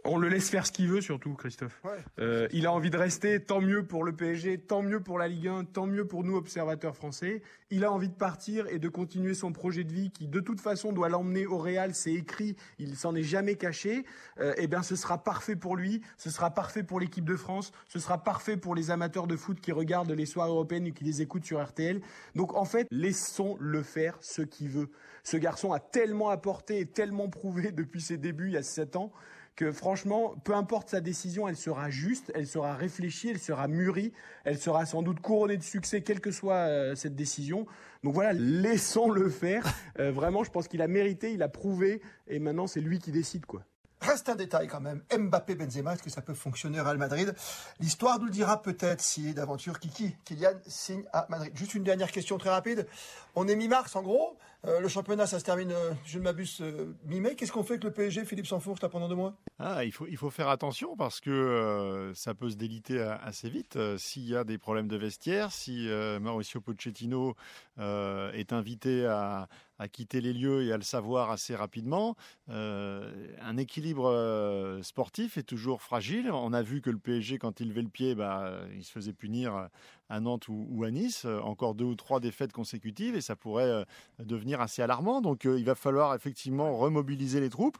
On 0.08 0.16
le 0.16 0.28
laisse 0.28 0.48
faire 0.48 0.66
ce 0.66 0.72
qu'il 0.72 0.88
veut, 0.88 1.00
surtout, 1.00 1.34
Christophe. 1.34 1.80
Euh, 2.18 2.48
il 2.52 2.66
a 2.66 2.72
envie 2.72 2.90
de 2.90 2.96
rester, 2.96 3.40
tant 3.40 3.60
mieux 3.60 3.84
pour 3.84 4.04
le 4.04 4.12
PSG, 4.12 4.58
tant 4.58 4.82
mieux 4.82 5.00
pour 5.00 5.18
la 5.18 5.28
Ligue 5.28 5.48
1, 5.48 5.64
tant 5.64 5.86
mieux 5.86 6.06
pour 6.06 6.24
nous, 6.24 6.36
observateurs 6.36 6.96
français. 6.96 7.42
Il 7.70 7.84
a 7.84 7.92
envie 7.92 8.08
de 8.08 8.14
partir 8.14 8.66
et 8.68 8.78
de 8.78 8.88
continuer 8.88 9.34
son 9.34 9.52
projet 9.52 9.84
de 9.84 9.92
vie 9.92 10.10
qui, 10.10 10.26
de 10.26 10.40
toute 10.40 10.60
façon, 10.60 10.92
doit 10.92 11.08
l'emmener 11.08 11.46
au 11.46 11.58
Real. 11.58 11.94
C'est 11.94 12.14
écrit, 12.14 12.56
il 12.78 12.96
s'en 12.96 13.14
est 13.14 13.22
jamais 13.22 13.56
caché. 13.56 14.04
Euh, 14.40 14.54
eh 14.56 14.66
bien, 14.66 14.82
ce 14.82 14.96
sera 14.96 15.22
parfait 15.22 15.56
pour 15.56 15.76
lui, 15.76 16.00
ce 16.16 16.30
sera 16.30 16.50
parfait 16.50 16.82
pour 16.82 17.00
l'équipe 17.00 17.24
de 17.24 17.36
France, 17.36 17.72
ce 17.88 17.98
sera 17.98 18.24
parfait 18.24 18.56
pour 18.56 18.74
les 18.74 18.90
amateurs 18.90 19.26
de 19.26 19.36
foot 19.36 19.60
qui 19.60 19.72
regardent 19.72 20.12
les 20.12 20.26
soirées 20.26 20.50
européennes 20.50 20.86
et 20.86 20.92
qui 20.92 21.04
les 21.04 21.20
écoutent 21.20 21.44
sur 21.44 21.62
RTL. 21.62 22.00
Donc, 22.34 22.54
en 22.54 22.64
fait, 22.64 22.86
laissons-le 22.90 23.82
faire 23.82 24.16
ce 24.20 24.42
qu'il 24.42 24.70
veut. 24.70 24.90
Ce 25.22 25.36
garçon 25.36 25.72
a 25.72 25.80
tellement 25.80 26.30
apporté 26.30 26.80
et 26.80 26.86
tellement 26.86 27.28
prouvé 27.28 27.72
depuis 27.72 28.00
ses 28.00 28.16
débuts 28.16 28.48
il 28.48 28.54
y 28.54 28.56
a 28.56 28.62
sept 28.62 28.96
ans 28.96 29.12
que 29.58 29.72
franchement, 29.72 30.36
peu 30.44 30.54
importe 30.54 30.90
sa 30.90 31.00
décision, 31.00 31.48
elle 31.48 31.56
sera 31.56 31.90
juste, 31.90 32.30
elle 32.36 32.46
sera 32.46 32.76
réfléchie, 32.76 33.30
elle 33.30 33.40
sera 33.40 33.66
mûrie, 33.66 34.12
elle 34.44 34.56
sera 34.56 34.86
sans 34.86 35.02
doute 35.02 35.18
couronnée 35.18 35.56
de 35.56 35.64
succès, 35.64 36.00
quelle 36.02 36.20
que 36.20 36.30
soit 36.30 36.68
euh, 36.68 36.94
cette 36.94 37.16
décision. 37.16 37.66
Donc 38.04 38.14
voilà, 38.14 38.32
laissons-le 38.34 39.28
faire. 39.28 39.66
Euh, 39.98 40.12
vraiment, 40.12 40.44
je 40.44 40.52
pense 40.52 40.68
qu'il 40.68 40.80
a 40.80 40.86
mérité, 40.86 41.32
il 41.32 41.42
a 41.42 41.48
prouvé, 41.48 42.02
et 42.28 42.38
maintenant 42.38 42.68
c'est 42.68 42.80
lui 42.80 43.00
qui 43.00 43.10
décide 43.10 43.46
quoi. 43.46 43.64
Reste 44.00 44.28
un 44.28 44.36
détail 44.36 44.68
quand 44.68 44.80
même. 44.80 45.02
Mbappé 45.12 45.56
Benzema, 45.56 45.94
est-ce 45.94 46.04
que 46.04 46.10
ça 46.10 46.22
peut 46.22 46.34
fonctionner 46.34 46.78
au 46.78 46.84
Real 46.84 46.98
Madrid? 46.98 47.34
L'histoire 47.80 48.20
nous 48.20 48.26
le 48.26 48.30
dira 48.30 48.62
peut-être 48.62 49.00
si 49.00 49.34
d'aventure 49.34 49.80
Kiki, 49.80 50.14
Kylian 50.24 50.52
signe 50.68 51.02
à 51.12 51.26
Madrid. 51.30 51.50
Juste 51.56 51.74
une 51.74 51.82
dernière 51.82 52.12
question 52.12 52.38
très 52.38 52.50
rapide. 52.50 52.86
On 53.34 53.48
est 53.48 53.56
mi-mars 53.56 53.96
en 53.96 54.02
gros. 54.02 54.38
Euh, 54.66 54.80
le 54.80 54.88
championnat, 54.88 55.26
ça 55.26 55.38
se 55.38 55.44
termine, 55.44 55.70
euh, 55.70 55.92
je 56.04 56.18
ne 56.18 56.24
m'abuse, 56.24 56.58
euh, 56.60 56.92
mi-mai. 57.04 57.36
Qu'est-ce 57.36 57.52
qu'on 57.52 57.62
fait 57.62 57.74
avec 57.74 57.84
le 57.84 57.92
PSG, 57.92 58.24
Philippe 58.24 58.46
Sanfourche, 58.46 58.82
là, 58.82 58.88
pendant 58.88 59.08
deux 59.08 59.14
mois? 59.14 59.36
Ah, 59.60 59.84
il, 59.84 59.92
faut, 59.92 60.06
il 60.08 60.16
faut 60.16 60.30
faire 60.30 60.48
attention 60.48 60.96
parce 60.96 61.20
que 61.20 62.12
ça 62.14 62.34
peut 62.34 62.50
se 62.50 62.56
déliter 62.56 63.00
assez 63.00 63.48
vite. 63.50 63.78
S'il 63.98 64.28
y 64.28 64.36
a 64.36 64.44
des 64.44 64.58
problèmes 64.58 64.88
de 64.88 64.96
vestiaire, 64.96 65.52
si 65.52 65.88
Mauricio 66.20 66.60
Pochettino 66.60 67.34
est 67.78 68.52
invité 68.52 69.06
à, 69.06 69.48
quitter 69.90 70.20
les 70.20 70.32
lieux 70.32 70.64
et 70.64 70.72
à 70.72 70.76
le 70.76 70.84
savoir 70.84 71.32
assez 71.32 71.56
rapidement, 71.56 72.14
un 72.48 73.56
équilibre 73.56 74.78
sportif 74.82 75.38
est 75.38 75.42
toujours 75.42 75.82
fragile. 75.82 76.30
On 76.30 76.52
a 76.52 76.62
vu 76.62 76.80
que 76.80 76.90
le 76.90 76.98
PSG, 76.98 77.38
quand 77.38 77.58
il 77.58 77.70
levait 77.70 77.82
le 77.82 77.88
pied, 77.88 78.14
bah, 78.14 78.60
il 78.76 78.84
se 78.84 78.92
faisait 78.92 79.12
punir 79.12 79.68
à 80.08 80.20
Nantes 80.20 80.48
ou, 80.48 80.84
à 80.84 80.90
Nice, 80.90 81.24
euh, 81.24 81.40
encore 81.40 81.74
deux 81.74 81.84
ou 81.84 81.94
trois 81.94 82.20
défaites 82.20 82.52
consécutives 82.52 83.14
et 83.14 83.20
ça 83.20 83.36
pourrait 83.36 83.64
euh, 83.64 83.84
devenir 84.18 84.60
assez 84.60 84.82
alarmant. 84.82 85.20
Donc 85.20 85.44
euh, 85.44 85.58
il 85.58 85.64
va 85.64 85.74
falloir 85.74 86.14
effectivement 86.14 86.76
remobiliser 86.76 87.40
les 87.40 87.50
troupes, 87.50 87.78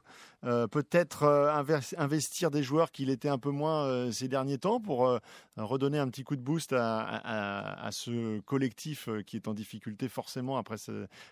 peut-être 0.70 1.24
investir 1.96 2.52
des 2.52 2.62
joueurs 2.62 2.92
qu'il 2.92 3.10
était 3.10 3.28
un 3.28 3.38
peu 3.38 3.50
moins 3.50 4.12
ces 4.12 4.28
derniers 4.28 4.58
temps 4.58 4.80
pour 4.80 5.18
redonner 5.56 5.98
un 5.98 6.08
petit 6.08 6.22
coup 6.22 6.36
de 6.36 6.40
boost 6.40 6.72
à, 6.72 7.88
ce 7.90 8.38
collectif 8.40 9.08
qui 9.26 9.34
est 9.34 9.48
en 9.48 9.54
difficulté 9.54 10.08
forcément 10.08 10.56
après, 10.56 10.76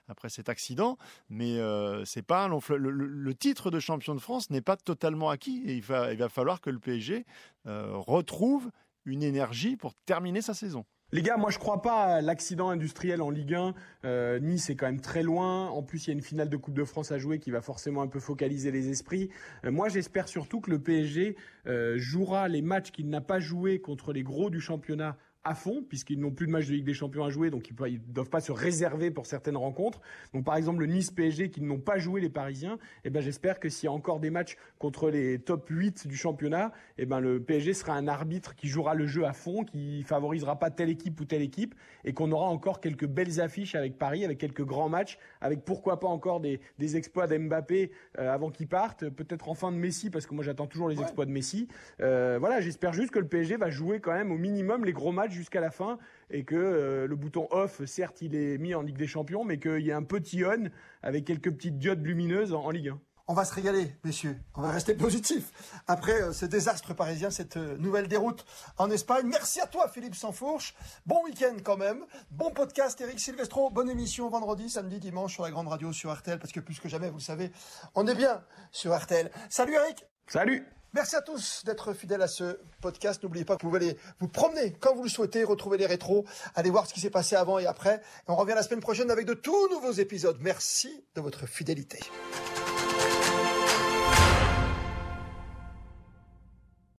après 0.08 0.28
cet 0.28 0.48
accident. 0.48 0.98
Mais 1.30 1.56
c'est 2.04 2.26
pas 2.26 2.48
le, 2.48 3.34
titre 3.34 3.70
de 3.70 3.78
champion 3.78 4.16
de 4.16 4.20
France 4.20 4.50
n'est 4.50 4.60
pas 4.60 4.76
totalement 4.76 5.30
acquis 5.30 5.62
et 5.66 5.74
il 5.74 5.82
va 5.82 6.28
falloir 6.28 6.60
que 6.60 6.70
le 6.70 6.80
PSG 6.80 7.24
retrouve 7.64 8.70
une 9.06 9.22
énergie 9.22 9.76
pour 9.76 9.94
terminer 10.04 10.42
sa 10.42 10.54
saison. 10.54 10.84
Les 11.12 11.22
gars, 11.22 11.36
moi 11.36 11.50
je 11.50 11.58
crois 11.60 11.82
pas 11.82 12.16
à 12.16 12.20
l'accident 12.20 12.68
industriel 12.68 13.22
en 13.22 13.30
Ligue 13.30 13.54
1. 13.54 13.75
Euh, 14.04 14.40
nice 14.40 14.70
est 14.70 14.75
quand 14.75 14.86
même 14.86 15.00
très 15.00 15.22
loin. 15.22 15.68
En 15.68 15.84
plus, 15.84 16.04
il 16.04 16.08
y 16.08 16.10
a 16.10 16.14
une 16.14 16.20
finale 16.20 16.48
de 16.48 16.56
Coupe 16.56 16.75
de 16.75 16.82
France 16.82 17.12
à 17.12 17.18
jouer 17.18 17.38
qui 17.38 17.52
va 17.52 17.60
forcément 17.60 18.02
un 18.02 18.08
peu 18.08 18.18
focaliser 18.18 18.72
les 18.72 18.88
esprits. 18.88 19.30
Euh, 19.64 19.70
moi, 19.70 19.88
j'espère 19.88 20.26
surtout 20.26 20.60
que 20.60 20.68
le 20.68 20.80
PSG 20.80 21.36
euh, 21.68 21.96
jouera 21.96 22.48
les 22.48 22.60
matchs 22.60 22.90
qu'il 22.90 23.08
n'a 23.08 23.20
pas 23.20 23.38
joués 23.38 23.80
contre 23.80 24.12
les 24.12 24.25
gros 24.25 24.50
du 24.50 24.60
championnat 24.60 25.16
à 25.46 25.54
fond, 25.54 25.84
puisqu'ils 25.88 26.18
n'ont 26.18 26.32
plus 26.32 26.46
de 26.46 26.52
match 26.52 26.66
de 26.66 26.72
Ligue 26.72 26.84
des 26.84 26.94
Champions 26.94 27.24
à 27.24 27.30
jouer, 27.30 27.50
donc 27.50 27.70
ils 27.70 27.74
ne 27.92 28.12
doivent 28.12 28.30
pas 28.30 28.40
se 28.40 28.50
réserver 28.50 29.12
pour 29.12 29.26
certaines 29.26 29.56
rencontres. 29.56 30.00
Donc 30.34 30.44
par 30.44 30.56
exemple 30.56 30.80
le 30.80 30.86
Nice-PSG 30.86 31.50
qui 31.50 31.62
n'ont 31.62 31.78
pas 31.78 31.98
joué 31.98 32.20
les 32.20 32.28
Parisiens, 32.28 32.78
eh 33.04 33.10
ben, 33.10 33.22
j'espère 33.22 33.60
que 33.60 33.68
s'il 33.68 33.86
y 33.86 33.88
a 33.88 33.92
encore 33.92 34.18
des 34.18 34.30
matchs 34.30 34.56
contre 34.80 35.08
les 35.08 35.38
top 35.38 35.68
8 35.70 36.08
du 36.08 36.16
championnat, 36.16 36.72
eh 36.98 37.06
ben, 37.06 37.20
le 37.20 37.40
PSG 37.40 37.74
sera 37.74 37.94
un 37.94 38.08
arbitre 38.08 38.56
qui 38.56 38.66
jouera 38.66 38.94
le 38.94 39.06
jeu 39.06 39.24
à 39.24 39.32
fond, 39.32 39.64
qui 39.64 40.02
favorisera 40.02 40.58
pas 40.58 40.70
telle 40.70 40.90
équipe 40.90 41.20
ou 41.20 41.24
telle 41.24 41.42
équipe, 41.42 41.76
et 42.04 42.12
qu'on 42.12 42.32
aura 42.32 42.48
encore 42.48 42.80
quelques 42.80 43.06
belles 43.06 43.40
affiches 43.40 43.76
avec 43.76 43.98
Paris, 43.98 44.24
avec 44.24 44.38
quelques 44.38 44.64
grands 44.64 44.88
matchs, 44.88 45.16
avec 45.40 45.64
pourquoi 45.64 46.00
pas 46.00 46.08
encore 46.08 46.40
des, 46.40 46.60
exploits 46.96 47.26
d'Mbappé 47.26 47.90
euh, 48.18 48.32
avant 48.32 48.50
qu'il 48.50 48.66
parte, 48.66 49.08
peut-être 49.10 49.48
en 49.48 49.54
fin 49.54 49.70
de 49.70 49.76
Messi, 49.76 50.10
parce 50.10 50.26
que 50.26 50.34
moi 50.34 50.42
j'attends 50.42 50.66
toujours 50.66 50.88
les 50.88 51.00
exploits 51.00 51.26
de 51.26 51.30
Messi. 51.30 51.68
Euh, 52.00 52.36
voilà, 52.40 52.60
j'espère 52.60 52.92
juste 52.92 53.10
que 53.10 53.18
le 53.18 53.28
PSG 53.28 53.56
va 53.56 53.70
jouer 53.70 54.00
quand 54.00 54.12
même 54.12 54.32
au 54.32 54.38
minimum 54.38 54.84
les 54.84 54.92
gros 54.92 55.12
matchs 55.12 55.36
jusqu'à 55.37 55.61
la 55.61 55.71
fin 55.71 55.99
et 56.31 56.45
que 56.45 56.57
euh, 56.57 57.07
le 57.07 57.16
bouton 57.16 57.47
off, 57.50 57.85
certes, 57.85 58.23
il 58.23 58.35
est 58.35 58.59
mis 58.59 58.75
en 58.75 58.83
Ligue 58.83 58.97
des 58.97 59.07
Champions, 59.07 59.45
mais 59.45 59.59
qu'il 59.59 59.83
y 59.83 59.93
a 59.93 59.97
un 59.97 60.02
petit 60.02 60.43
on 60.45 60.71
avec 61.02 61.25
quelques 61.25 61.52
petites 61.52 61.78
diodes 61.78 62.05
lumineuses 62.05 62.52
en, 62.52 62.71
Ligue 62.71 62.88
1. 62.88 63.00
On 63.28 63.35
va 63.35 63.45
se 63.45 63.52
régaler, 63.55 63.93
messieurs. 64.05 64.38
On 64.55 64.62
va 64.62 64.71
rester 64.71 64.95
positif. 64.95 65.50
Après 65.88 66.23
euh, 66.23 66.33
ce 66.33 66.47
désastre 66.47 66.95
parisien, 66.95 67.31
cette 67.31 67.57
euh, 67.57 67.76
nouvelle 67.78 68.07
déroute 68.07 68.45
en 68.78 68.88
Espagne. 68.90 69.26
Merci 69.26 69.61
à 69.61 69.66
toi, 69.66 69.88
Philippe 69.88 70.14
Sansfourche. 70.14 70.75
Bon 71.07 71.25
week-end 71.25 71.57
quand 71.64 71.76
même. 71.76 72.05
Bon 72.31 72.52
podcast, 72.52 73.00
Eric 73.00 73.19
Silvestro. 73.19 73.71
Bonne 73.71 73.90
émission 73.90 74.28
vendredi, 74.28 74.71
samedi, 74.71 75.00
dimanche 75.00 75.35
sur 75.35 75.43
la 75.43 75.50
grande 75.50 75.69
radio 75.69 75.93
sur 75.93 76.12
RTL. 76.12 76.38
Parce 76.38 76.52
que 76.52 76.61
plus 76.61 76.78
que 76.78 76.88
jamais, 76.88 77.11
vous 77.11 77.19
le 77.19 77.23
savez, 77.23 77.50
on 77.97 78.07
est 78.07 78.14
bien 78.14 78.43
sur 78.71 78.97
RTL. 78.97 79.31
Salut 79.49 79.75
Eric. 79.75 80.07
Salut. 80.28 80.75
Merci 80.96 81.14
à 81.14 81.20
tous 81.20 81.62
d'être 81.66 81.92
fidèles 81.92 82.22
à 82.22 82.26
ce 82.26 82.58
podcast. 82.80 83.22
N'oubliez 83.22 83.44
pas 83.44 83.58
que 83.58 83.66
vous 83.66 83.70
pouvez 83.70 83.98
vous 84.18 84.28
promener 84.28 84.72
quand 84.80 84.94
vous 84.94 85.02
le 85.02 85.10
souhaitez, 85.10 85.44
retrouver 85.44 85.76
les 85.76 85.84
rétros, 85.84 86.24
aller 86.54 86.70
voir 86.70 86.86
ce 86.86 86.94
qui 86.94 87.00
s'est 87.00 87.10
passé 87.10 87.36
avant 87.36 87.58
et 87.58 87.66
après. 87.66 88.00
on 88.28 88.34
revient 88.34 88.54
la 88.54 88.62
semaine 88.62 88.80
prochaine 88.80 89.10
avec 89.10 89.26
de 89.26 89.34
tout 89.34 89.68
nouveaux 89.68 89.92
épisodes. 89.92 90.38
Merci 90.40 91.04
de 91.14 91.20
votre 91.20 91.46
fidélité. 91.46 91.98